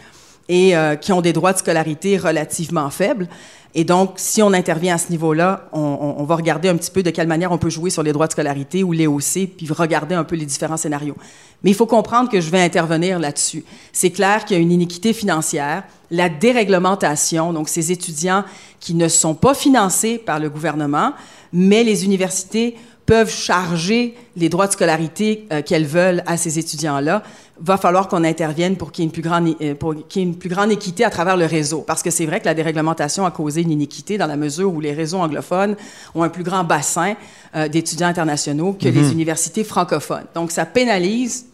et 0.49 0.77
euh, 0.77 0.97
qui 0.97 1.13
ont 1.13 1.21
des 1.21 1.33
droits 1.33 1.53
de 1.53 1.59
scolarité 1.59 2.17
relativement 2.17 2.91
faibles. 2.91 3.29
Et 3.75 3.85
donc, 3.85 4.15
si 4.17 4.43
on 4.43 4.53
intervient 4.53 4.97
à 4.97 4.99
ce 4.99 5.09
niveau-là, 5.11 5.69
on, 5.73 5.81
on- 5.81 6.21
on 6.21 6.25
va 6.25 6.37
regarder 6.37 6.69
un 6.69 6.77
petit 6.77 6.91
peu 6.91 7.03
de 7.03 7.09
quelle 7.11 7.27
manière 7.27 7.53
on 7.53 7.59
peut 7.59 7.71
jouer 7.71 7.89
sur 7.89 8.03
les 8.03 8.13
droits 8.13 8.27
de 8.27 8.33
scolarité 8.33 8.83
ou 8.85 8.93
les 8.93 9.07
OC, 9.07 9.49
puis 9.57 9.67
regarder 9.71 10.15
un 10.15 10.25
peu 10.25 10.37
les 10.37 10.45
différents 10.45 10.77
scénarios. 10.77 11.17
Mais 11.63 11.71
il 11.71 11.75
faut 11.75 11.87
comprendre 11.87 12.29
que 12.29 12.41
je 12.41 12.51
vais 12.51 12.61
intervenir 12.61 13.19
là-dessus. 13.19 13.65
C'est 13.93 14.11
clair 14.11 14.45
qu'il 14.45 14.57
y 14.57 14.61
a 14.61 14.63
une 14.63 14.73
iniquité 14.73 15.13
financière, 15.15 15.85
la 16.11 16.29
déréglementation, 16.29 17.53
donc 17.53 17.69
ces 17.69 17.93
étudiants 17.93 18.45
qui 18.81 18.95
ne 18.95 19.09
sont 19.09 19.35
pas 19.35 19.55
financés 19.55 20.19
par 20.19 20.39
le 20.39 20.51
gouvernement, 20.51 21.13
mais 21.53 21.83
les 21.85 22.05
universités 22.05 22.77
peuvent 23.13 23.31
charger 23.31 24.15
les 24.37 24.49
droits 24.49 24.67
de 24.67 24.73
scolarité 24.73 25.47
euh, 25.53 25.61
qu'elles 25.61 25.85
veulent 25.85 26.23
à 26.25 26.39
ces 26.39 26.59
étudiants-là, 26.59 27.23
va 27.61 27.77
falloir 27.77 28.09
qu'on 28.09 28.25
intervienne 28.25 28.79
pour 28.79 28.91
qu'il 28.91 29.03
y 29.03 29.05
ait 29.05 29.09
une 29.09 29.13
plus 29.13 29.21
grande, 29.21 29.55
euh, 29.61 29.75
pour 29.75 29.95
qu'il 30.09 30.23
y 30.23 30.25
ait 30.25 30.29
une 30.29 30.39
plus 30.39 30.49
grande 30.49 30.73
équité 30.73 31.05
à 31.05 31.11
travers 31.11 31.37
le 31.37 31.45
réseau. 31.45 31.83
Parce 31.87 32.03
que 32.03 32.09
c'est 32.09 32.25
vrai 32.25 32.41
que 32.41 32.47
la 32.47 32.55
déréglementation 32.55 33.27
a 33.27 33.31
causé 33.31 33.61
une 33.61 33.71
iniquité 33.71 34.17
dans 34.17 34.27
la 34.27 34.39
mesure 34.39 34.73
où 34.73 34.81
les 34.81 34.95
réseaux 34.95 35.19
anglophones 35.19 35.77
ont 36.15 36.23
un 36.23 36.31
plus 36.31 36.43
grand 36.43 36.65
bassin 36.65 37.13
euh, 37.55 37.69
d'étudiants 37.69 38.09
internationaux 38.09 38.73
que 38.73 38.89
les 38.89 39.13
universités 39.13 39.63
francophones. 39.63 40.25
Donc, 40.35 40.51
ça 40.51 40.65
pénalise 40.65 41.45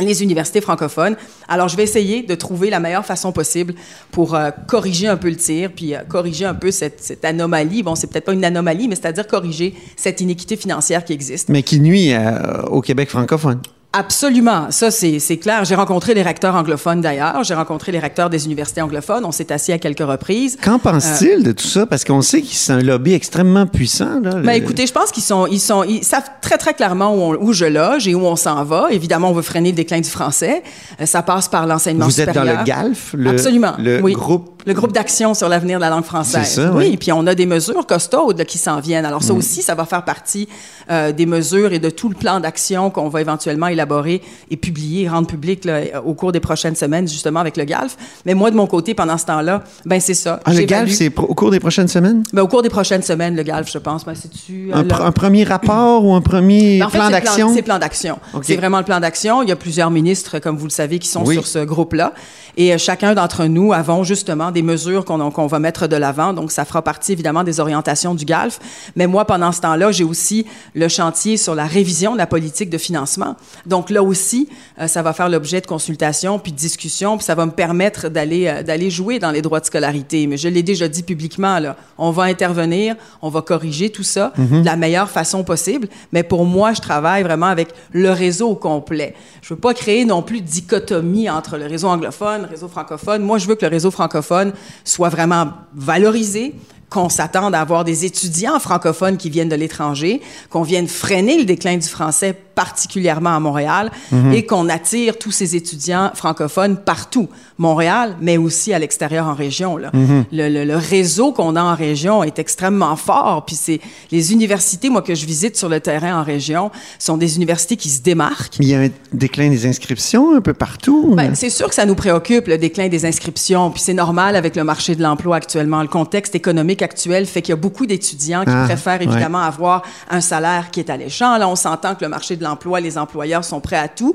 les 0.00 0.22
universités 0.22 0.60
francophones. 0.60 1.16
Alors, 1.48 1.68
je 1.68 1.76
vais 1.76 1.84
essayer 1.84 2.22
de 2.22 2.34
trouver 2.34 2.70
la 2.70 2.80
meilleure 2.80 3.06
façon 3.06 3.32
possible 3.32 3.74
pour 4.10 4.34
euh, 4.34 4.50
corriger 4.66 5.06
un 5.06 5.16
peu 5.16 5.28
le 5.28 5.36
tir, 5.36 5.70
puis 5.74 5.94
euh, 5.94 6.00
corriger 6.08 6.44
un 6.44 6.54
peu 6.54 6.70
cette, 6.70 7.24
anomalie. 7.24 7.82
Bon, 7.82 7.94
c'est 7.94 8.08
peut-être 8.08 8.24
pas 8.24 8.32
une 8.32 8.44
anomalie, 8.44 8.88
mais 8.88 8.96
c'est-à-dire 8.96 9.26
corriger 9.26 9.74
cette 9.96 10.20
iniquité 10.20 10.56
financière 10.56 11.04
qui 11.04 11.12
existe. 11.12 11.48
Mais 11.48 11.62
qui 11.62 11.78
nuit 11.80 12.12
euh, 12.12 12.62
au 12.64 12.80
Québec 12.80 13.08
francophone. 13.10 13.60
Absolument, 13.96 14.66
ça 14.70 14.90
c'est 14.90 15.20
c'est 15.20 15.36
clair. 15.36 15.64
J'ai 15.64 15.76
rencontré 15.76 16.14
les 16.14 16.22
recteurs 16.22 16.56
anglophones 16.56 17.00
d'ailleurs. 17.00 17.44
J'ai 17.44 17.54
rencontré 17.54 17.92
les 17.92 18.00
recteurs 18.00 18.28
des 18.28 18.44
universités 18.46 18.82
anglophones. 18.82 19.24
On 19.24 19.30
s'est 19.30 19.52
assis 19.52 19.70
à 19.72 19.78
quelques 19.78 20.00
reprises. 20.00 20.56
Qu'en 20.62 20.80
pense-t-il 20.80 21.44
de 21.44 21.52
tout 21.52 21.66
ça? 21.66 21.86
Parce 21.86 22.04
qu'on 22.04 22.20
sait 22.20 22.40
que 22.42 22.48
c'est 22.50 22.72
un 22.72 22.80
lobby 22.82 23.12
extrêmement 23.14 23.66
puissant. 23.66 24.20
Là, 24.20 24.30
Ben, 24.34 24.42
le- 24.42 24.54
écoutez, 24.56 24.86
je 24.88 24.92
pense 24.92 25.12
qu'ils 25.12 25.22
sont, 25.22 25.46
ils 25.46 25.60
sont, 25.60 25.84
ils 25.84 26.02
savent 26.04 26.28
très 26.42 26.58
très 26.58 26.74
clairement 26.74 27.14
où, 27.14 27.20
on- 27.34 27.36
où 27.40 27.52
je 27.52 27.66
loge 27.66 28.08
et 28.08 28.14
où 28.16 28.26
on 28.26 28.36
s'en 28.36 28.64
va. 28.64 28.88
Évidemment, 28.90 29.30
on 29.30 29.32
veut 29.32 29.42
freiner 29.42 29.70
le 29.70 29.76
déclin 29.76 30.00
du 30.00 30.10
français. 30.10 30.62
Euh, 31.00 31.06
ça 31.06 31.22
passe 31.22 31.46
par 31.48 31.66
l'enseignement 31.66 32.06
Vous 32.06 32.20
êtes 32.20 32.26
dans 32.26 32.42
supérieur. 32.42 32.58
le 32.60 32.64
GALF, 32.64 33.14
le, 33.16 33.30
Absolument. 33.30 33.74
le 33.78 34.00
oui. 34.02 34.12
groupe 34.14 34.53
Le 34.66 34.72
groupe 34.72 34.92
d'action 34.92 35.34
sur 35.34 35.48
l'avenir 35.48 35.78
de 35.78 35.82
la 35.82 35.90
langue 35.90 36.04
française. 36.04 36.46
Ça, 36.48 36.70
oui. 36.72 36.88
oui. 36.90 36.96
Puis 36.96 37.12
on 37.12 37.26
a 37.26 37.34
des 37.34 37.44
mesures 37.46 37.86
costaudes 37.86 38.38
là, 38.38 38.44
qui 38.44 38.56
s'en 38.58 38.80
viennent. 38.80 39.04
Alors 39.04 39.22
ça 39.22 39.32
Mm. 39.34 39.36
aussi, 39.38 39.60
ça 39.62 39.74
va 39.74 39.84
faire 39.84 40.04
partie 40.04 40.48
euh, 40.90 41.12
des 41.12 41.26
mesures 41.26 41.72
et 41.72 41.78
de 41.78 41.90
tout 41.90 42.08
le 42.08 42.14
plan 42.14 42.40
d'action 42.40 42.88
qu'on 42.90 43.08
va 43.08 43.20
éventuellement 43.20 43.66
élaborer 43.68 44.22
et 44.50 44.56
publier, 44.56 45.08
rendre 45.08 45.26
public 45.26 45.64
là, 45.64 45.80
au 46.04 46.14
cours 46.14 46.32
des 46.32 46.40
prochaines 46.40 46.76
semaines, 46.76 47.06
justement 47.08 47.40
avec 47.40 47.56
le 47.56 47.64
GALF. 47.64 47.96
Mais 48.26 48.34
moi, 48.34 48.50
de 48.50 48.56
mon 48.56 48.66
côté, 48.66 48.94
pendant 48.94 49.18
ce 49.18 49.26
temps-là, 49.26 49.64
ben 49.84 50.00
c'est 50.00 50.14
ça. 50.14 50.40
Ah, 50.44 50.52
le 50.54 50.62
GALF, 50.62 50.90
c'est 50.92 51.12
au 51.18 51.34
cours 51.34 51.50
des 51.50 51.60
prochaines 51.60 51.88
semaines? 51.88 52.22
Ben, 52.32 52.42
au 52.42 52.48
cours 52.48 52.62
des 52.62 52.68
prochaines 52.70 53.02
semaines, 53.02 53.36
le 53.36 53.42
GALF, 53.42 53.70
je 53.70 53.78
pense. 53.78 54.04
Ben, 54.04 54.14
c'est-tu, 54.14 54.70
euh, 54.70 54.76
Un, 54.76 54.82
là- 54.82 54.94
pr- 54.96 55.02
un 55.04 55.12
premier 55.12 55.44
rapport 55.44 56.04
ou 56.04 56.14
un 56.14 56.20
premier 56.20 56.78
ben, 56.78 56.86
en 56.86 56.90
fait, 56.90 56.98
plan 56.98 57.10
d'action? 57.10 57.52
C'est 57.54 57.62
plan 57.62 57.78
d'action. 57.78 58.18
C'est 58.42 58.56
vraiment 58.56 58.78
le 58.78 58.84
plan 58.84 59.00
d'action. 59.00 59.42
Il 59.42 59.48
y 59.48 59.52
a 59.52 59.56
plusieurs 59.56 59.90
ministres, 59.90 60.38
comme 60.38 60.56
vous 60.56 60.66
le 60.66 60.70
savez, 60.70 60.98
qui 60.98 61.08
sont 61.08 61.24
Oui. 61.24 61.34
sur 61.34 61.46
ce 61.46 61.58
groupe-là. 61.64 62.12
Et 62.56 62.72
euh, 62.72 62.78
chacun 62.78 63.14
d'entre 63.14 63.44
nous 63.46 63.72
avons 63.72 64.04
justement 64.04 64.50
des 64.54 64.62
mesures 64.62 65.04
qu'on 65.04 65.46
va 65.46 65.58
mettre 65.58 65.86
de 65.86 65.96
l'avant. 65.96 66.32
Donc, 66.32 66.50
ça 66.50 66.64
fera 66.64 66.80
partie 66.80 67.12
évidemment 67.12 67.44
des 67.44 67.60
orientations 67.60 68.14
du 68.14 68.24
GALF. 68.24 68.58
Mais 68.96 69.06
moi, 69.06 69.26
pendant 69.26 69.52
ce 69.52 69.60
temps-là, 69.60 69.92
j'ai 69.92 70.04
aussi 70.04 70.46
le 70.74 70.88
chantier 70.88 71.36
sur 71.36 71.54
la 71.54 71.66
révision 71.66 72.12
de 72.14 72.18
la 72.18 72.26
politique 72.26 72.70
de 72.70 72.78
financement. 72.78 73.36
Donc, 73.66 73.90
là 73.90 74.02
aussi, 74.02 74.48
euh, 74.80 74.86
ça 74.86 75.02
va 75.02 75.12
faire 75.12 75.28
l'objet 75.28 75.60
de 75.60 75.66
consultations 75.66 76.38
puis 76.38 76.52
de 76.52 76.56
discussions. 76.56 77.18
Puis 77.18 77.26
ça 77.26 77.34
va 77.34 77.44
me 77.44 77.50
permettre 77.50 78.08
d'aller 78.08 78.46
euh, 78.46 78.62
d'aller 78.62 78.90
jouer 78.90 79.18
dans 79.18 79.30
les 79.30 79.42
droits 79.42 79.60
de 79.60 79.66
scolarité. 79.66 80.26
Mais 80.26 80.36
je 80.36 80.48
l'ai 80.48 80.62
déjà 80.62 80.88
dit 80.88 81.02
publiquement, 81.02 81.58
là, 81.58 81.76
on 81.98 82.10
va 82.10 82.24
intervenir, 82.24 82.94
on 83.20 83.28
va 83.28 83.42
corriger 83.42 83.90
tout 83.90 84.02
ça 84.02 84.32
de 84.38 84.64
la 84.64 84.76
meilleure 84.76 85.10
façon 85.10 85.44
possible. 85.44 85.88
Mais 86.12 86.22
pour 86.22 86.44
moi, 86.44 86.72
je 86.72 86.80
travaille 86.80 87.22
vraiment 87.22 87.46
avec 87.46 87.68
le 87.92 88.10
réseau 88.10 88.50
au 88.50 88.54
complet. 88.54 89.14
Je 89.42 89.52
veux 89.52 89.60
pas 89.60 89.74
créer 89.74 90.04
non 90.04 90.22
plus 90.22 90.40
de 90.40 90.46
dichotomie 90.46 91.28
entre 91.28 91.56
le 91.56 91.66
réseau 91.66 91.88
anglophone, 91.88 92.42
le 92.42 92.48
réseau 92.48 92.68
francophone. 92.68 93.22
Moi, 93.22 93.38
je 93.38 93.46
veux 93.46 93.54
que 93.54 93.64
le 93.64 93.70
réseau 93.70 93.90
francophone 93.90 94.43
soit 94.84 95.08
vraiment 95.08 95.52
valorisé, 95.74 96.54
qu'on 96.90 97.08
s'attende 97.08 97.54
à 97.54 97.60
avoir 97.60 97.84
des 97.84 98.04
étudiants 98.04 98.60
francophones 98.60 99.16
qui 99.16 99.28
viennent 99.28 99.48
de 99.48 99.56
l'étranger, 99.56 100.20
qu'on 100.48 100.62
vienne 100.62 100.86
freiner 100.86 101.38
le 101.38 101.44
déclin 101.44 101.76
du 101.76 101.88
français, 101.88 102.34
particulièrement 102.54 103.34
à 103.36 103.40
Montréal, 103.40 103.90
et 104.32 104.46
qu'on 104.46 104.68
attire 104.68 105.18
tous 105.18 105.30
ces 105.32 105.56
étudiants 105.56 106.10
francophones 106.14 106.76
partout, 106.76 107.28
Montréal, 107.58 108.16
mais 108.20 108.36
aussi 108.36 108.72
à 108.72 108.78
l'extérieur 108.78 109.26
en 109.26 109.34
région. 109.34 109.76
Là. 109.76 109.90
Le, 110.32 110.48
le- 110.48 110.64
le 110.64 110.76
réseau 110.76 111.32
qu'on 111.32 111.56
a 111.56 111.62
en 111.62 111.74
région 111.74 112.24
est 112.24 112.38
extrêmement 112.38 112.96
fort, 112.96 113.44
puis 113.46 113.56
c'est 113.56 113.80
les 114.10 114.32
universités, 114.32 114.88
moi, 114.90 115.02
que 115.02 115.14
je 115.14 115.26
visite 115.26 115.56
sur 115.56 115.68
le 115.68 115.80
terrain 115.80 116.20
en 116.20 116.24
région, 116.24 116.70
sont 116.98 117.16
des 117.16 117.36
universités 117.36 117.76
qui 117.76 117.88
se 117.90 118.02
démarquent. 118.02 118.56
Il 118.60 118.68
y 118.68 118.74
a 118.74 118.80
un 118.80 118.88
déclin 119.12 119.48
des 119.50 119.66
inscriptions 119.66 120.34
un 120.36 120.40
peu 120.40 120.54
partout. 120.54 121.14
Ben, 121.16 121.34
c'est 121.34 121.50
sûr 121.50 121.68
que 121.68 121.74
ça 121.74 121.86
nous 121.86 121.94
préoccupe, 121.94 122.46
le 122.48 122.58
déclin 122.58 122.88
des 122.88 123.04
inscriptions, 123.06 123.70
puis 123.70 123.80
c'est 123.80 123.94
normal 123.94 124.36
avec 124.36 124.56
le 124.56 124.64
marché 124.64 124.94
de 124.94 125.02
l'emploi 125.02 125.36
actuellement. 125.36 125.82
Le 125.82 125.88
contexte 125.88 126.34
économique 126.34 126.82
actuel 126.82 127.26
fait 127.26 127.42
qu'il 127.42 127.50
y 127.52 127.52
a 127.52 127.56
beaucoup 127.56 127.86
d'étudiants 127.86 128.44
qui 128.44 128.50
Ah, 128.52 128.64
préfèrent 128.66 129.00
ouais. 129.00 129.04
évidemment 129.06 129.40
avoir 129.40 129.82
un 130.10 130.20
salaire 130.20 130.70
qui 130.70 130.80
est 130.80 130.90
alléchant. 130.90 131.36
Là, 131.38 131.48
on 131.48 131.56
s'entend 131.56 131.94
que 131.94 132.04
le 132.04 132.08
marché 132.08 132.36
de 132.36 132.43
l'emploi, 132.44 132.80
les 132.80 132.96
employeurs 132.96 133.44
sont 133.44 133.60
prêts 133.60 133.76
à 133.78 133.88
tout. 133.88 134.14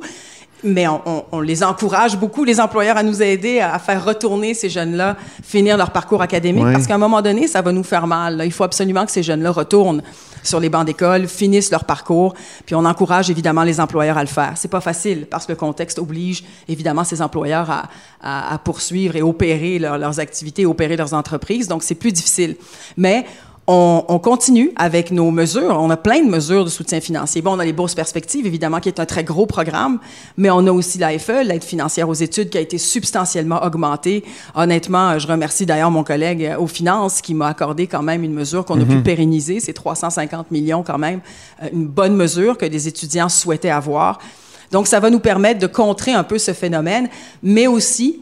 Mais 0.62 0.90
on, 0.90 1.02
on- 1.06 1.24
on 1.32 1.40
les 1.40 1.64
encourage 1.64 2.18
beaucoup, 2.18 2.44
les 2.44 2.60
employeurs, 2.60 2.98
à 2.98 3.04
nous 3.04 3.22
aider 3.24 3.62
à, 3.62 3.74
à 3.76 3.80
faire 3.80 4.04
retourner 4.04 4.54
ces 4.54 4.68
jeunes-là, 4.70 5.16
finir 5.42 5.78
leur 5.78 5.92
parcours 5.92 6.22
académique, 6.22 6.66
Ouais. 6.66 6.74
parce 6.74 6.86
qu'à 6.86 6.96
un 6.96 6.98
moment 6.98 7.22
donné, 7.22 7.48
ça 7.48 7.62
va 7.62 7.72
nous 7.72 7.84
faire 7.84 8.08
mal. 8.08 8.36
là. 8.36 8.44
Il 8.46 8.52
faut 8.52 8.66
absolument 8.66 9.06
que 9.06 9.12
ces 9.12 9.24
jeunes-là 9.24 9.52
retournent 9.52 10.02
sur 10.44 10.60
les 10.60 10.68
bancs 10.70 10.86
d'école, 10.86 11.30
finissent 11.30 11.72
leur 11.72 11.86
parcours, 11.86 12.34
puis 12.66 12.76
on 12.76 12.84
encourage 12.84 13.30
évidemment 13.30 13.64
les 13.64 13.80
employeurs 13.80 14.18
à 14.18 14.22
le 14.22 14.28
faire. 14.28 14.54
C'est 14.56 14.68
pas 14.72 14.82
facile 14.82 15.28
parce 15.32 15.46
que 15.46 15.54
le 15.54 15.58
contexte 15.58 15.98
oblige 15.98 16.44
évidemment 16.68 17.06
ces 17.06 17.22
employeurs 17.22 17.70
à, 17.72 17.84
à- 18.22 18.54
à 18.54 18.58
poursuivre 18.58 19.16
et 19.16 19.22
opérer 19.22 19.80
leur- 19.80 19.98
leurs 19.98 20.20
activités, 20.20 20.66
opérer 20.66 20.98
leurs 20.98 21.14
entreprises. 21.14 21.70
Donc 21.70 21.84
c'est 21.84 21.96
plus 21.96 22.12
difficile. 22.12 22.58
Mais 22.98 23.26
on, 23.72 24.04
on 24.08 24.18
continue 24.18 24.72
avec 24.78 25.12
nos 25.12 25.30
mesures. 25.30 25.78
On 25.80 25.92
a 25.92 25.98
plein 25.98 26.24
de 26.24 26.30
mesures 26.30 26.66
de 26.66 26.72
soutien 26.72 27.00
financier. 27.00 27.44
Bon, 27.44 27.56
on 27.56 27.60
a 27.60 27.66
les 27.66 27.72
bourses 27.72 27.94
perspectives, 27.94 28.48
évidemment, 28.48 28.80
qui 28.80 28.90
est 28.90 29.00
un 29.00 29.06
très 29.06 29.24
gros 29.24 29.46
programme, 29.46 30.00
mais 30.38 30.50
on 30.50 30.66
a 30.66 30.72
aussi 30.72 30.98
l'AFE, 30.98 31.44
l'aide 31.46 31.64
financière 31.64 32.10
aux 32.10 32.16
études, 32.16 32.50
qui 32.50 32.58
a 32.58 32.62
été 32.62 32.80
substantiellement 32.80 33.64
augmentée. 33.64 34.26
Honnêtement, 34.56 35.20
je 35.20 35.28
remercie 35.28 35.68
d'ailleurs 35.68 35.92
mon 35.92 36.04
collègue 36.04 36.46
euh, 36.46 36.58
aux 36.58 36.66
finances 36.66 37.22
qui 37.22 37.36
m'a 37.36 37.48
accordé 37.48 37.86
quand 37.86 38.02
même 38.02 38.24
une 38.24 38.34
mesure 38.34 38.66
qu'on 38.66 38.82
a 38.82 38.86
pu 38.86 39.04
pérenniser. 39.04 39.60
C'est 39.60 39.74
350 39.74 40.50
millions 40.50 40.82
quand 40.82 40.98
même, 40.98 41.20
euh, 41.62 41.68
une 41.72 41.86
bonne 41.86 42.16
mesure 42.16 42.58
que 42.58 42.66
des 42.66 42.88
étudiants 42.88 43.30
souhaitaient 43.30 43.70
avoir. 43.70 44.18
Donc, 44.72 44.88
ça 44.88 45.00
va 45.00 45.12
nous 45.12 45.20
permettre 45.20 45.60
de 45.60 45.68
contrer 45.68 46.14
un 46.14 46.24
peu 46.24 46.40
ce 46.40 46.54
phénomène, 46.54 47.08
mais 47.44 47.68
aussi 47.68 48.20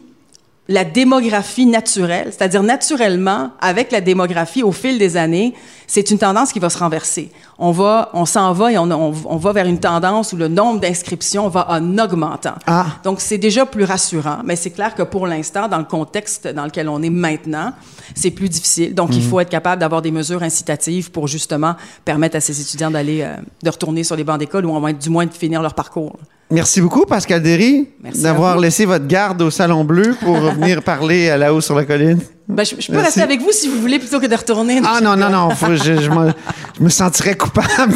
la 0.70 0.84
démographie 0.84 1.64
naturelle, 1.64 2.26
c'est-à-dire 2.26 2.62
naturellement, 2.62 3.52
avec 3.58 3.90
la 3.90 4.02
démographie 4.02 4.62
au 4.62 4.70
fil 4.70 4.98
des 4.98 5.16
années, 5.16 5.54
c'est 5.86 6.10
une 6.10 6.18
tendance 6.18 6.52
qui 6.52 6.58
va 6.58 6.68
se 6.68 6.76
renverser. 6.76 7.32
On 7.58 7.72
va, 7.72 8.10
on 8.12 8.26
s'en 8.26 8.52
va 8.52 8.70
et 8.70 8.76
on, 8.76 8.90
on, 8.90 9.14
on, 9.24 9.36
va 9.38 9.52
vers 9.54 9.64
une 9.64 9.80
tendance 9.80 10.34
où 10.34 10.36
le 10.36 10.48
nombre 10.48 10.78
d'inscriptions 10.78 11.48
va 11.48 11.70
en 11.70 11.98
augmentant. 11.98 12.54
Ah. 12.66 12.86
Donc 13.02 13.22
c'est 13.22 13.38
déjà 13.38 13.64
plus 13.64 13.84
rassurant, 13.84 14.40
mais 14.44 14.56
c'est 14.56 14.70
clair 14.70 14.94
que 14.94 15.02
pour 15.02 15.26
l'instant, 15.26 15.68
dans 15.68 15.78
le 15.78 15.84
contexte 15.84 16.46
dans 16.46 16.66
lequel 16.66 16.90
on 16.90 17.02
est 17.02 17.10
maintenant, 17.10 17.72
c'est 18.14 18.30
plus 18.30 18.50
difficile. 18.50 18.94
Donc 18.94 19.16
il 19.16 19.22
faut 19.22 19.40
être 19.40 19.48
capable 19.48 19.80
d'avoir 19.80 20.02
des 20.02 20.10
mesures 20.10 20.42
incitatives 20.42 21.10
pour 21.10 21.28
justement 21.28 21.76
permettre 22.04 22.36
à 22.36 22.40
ces 22.40 22.60
étudiants 22.60 22.90
d'aller, 22.90 23.22
euh, 23.22 23.36
de 23.62 23.70
retourner 23.70 24.04
sur 24.04 24.16
les 24.16 24.24
bancs 24.24 24.38
d'école 24.38 24.66
ou 24.66 24.76
au 24.76 24.80
moins, 24.80 24.92
du 24.92 25.08
moins 25.08 25.24
de 25.24 25.32
finir 25.32 25.62
leur 25.62 25.72
parcours. 25.72 26.18
Merci 26.50 26.80
beaucoup, 26.80 27.04
Pascal 27.04 27.42
Derry, 27.42 27.86
d'avoir 28.22 28.58
laissé 28.58 28.86
votre 28.86 29.06
garde 29.06 29.42
au 29.42 29.50
Salon 29.50 29.84
Bleu 29.84 30.16
pour 30.22 30.38
venir 30.54 30.82
parler 30.82 31.28
à 31.28 31.36
la 31.36 31.52
haut 31.52 31.60
sur 31.60 31.74
la 31.74 31.84
colline. 31.84 32.20
Ben, 32.48 32.64
je, 32.64 32.70
je 32.80 32.86
peux 32.86 32.92
Merci. 32.94 33.04
rester 33.06 33.20
avec 33.22 33.42
vous 33.42 33.52
si 33.52 33.68
vous 33.68 33.78
voulez 33.78 33.98
plutôt 33.98 34.18
que 34.18 34.26
de 34.26 34.34
retourner. 34.34 34.80
Ah 34.82 35.00
non, 35.02 35.14
non, 35.16 35.28
non, 35.28 35.50
faut- 35.50 35.74
je, 35.76 36.00
je 36.00 36.08
me, 36.10 36.32
je 36.78 36.82
me 36.82 36.88
sentirais 36.88 37.36
coupable 37.36 37.92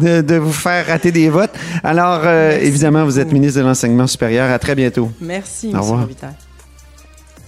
de, 0.00 0.04
de- 0.04 0.20
de 0.20 0.34
vous 0.36 0.52
faire 0.52 0.86
rater 0.86 1.10
des 1.10 1.30
votes. 1.30 1.52
Alors, 1.82 2.20
euh, 2.24 2.58
évidemment, 2.60 3.04
vous 3.06 3.18
êtes 3.18 3.32
ministre 3.32 3.60
de 3.60 3.64
l'Enseignement 3.64 4.06
supérieur. 4.06 4.50
À 4.50 4.58
très 4.58 4.74
bientôt. 4.74 5.10
Merci, 5.18 5.68
Au 5.68 5.76
M. 5.76 5.80
revoir. 5.80 6.06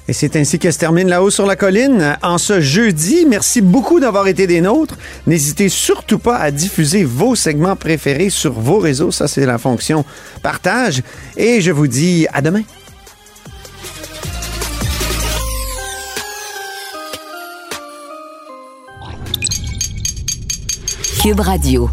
Et 0.09 0.13
c'est 0.13 0.35
ainsi 0.37 0.59
que 0.59 0.71
se 0.71 0.79
termine 0.79 1.09
La 1.09 1.23
Haut 1.23 1.31
sur 1.31 1.47
la 1.47 1.55
colline 1.55 2.19
en 2.23 2.37
ce 2.37 2.61
jeudi. 2.61 3.25
Merci 3.27 3.61
beaucoup 3.61 4.01
d'avoir 4.01 4.27
été 4.27 4.47
des 4.47 4.61
nôtres. 4.61 4.99
N'hésitez 5.27 5.69
surtout 5.69 6.19
pas 6.19 6.37
à 6.39 6.51
diffuser 6.51 7.05
vos 7.05 7.37
segments 7.37 7.77
préférés 7.77 8.31
sur 8.31 8.53
vos 8.53 8.79
réseaux. 8.79 9.13
Ça, 9.13 9.29
c'est 9.29 9.47
la 9.47 9.59
fonction 9.59 10.05
partage. 10.43 11.03
Et 11.37 11.61
je 11.61 11.71
vous 11.71 11.87
dis 11.87 12.27
à 12.33 12.43
demain. 12.43 12.63
Cube 21.23 21.39
Radio. 21.39 21.89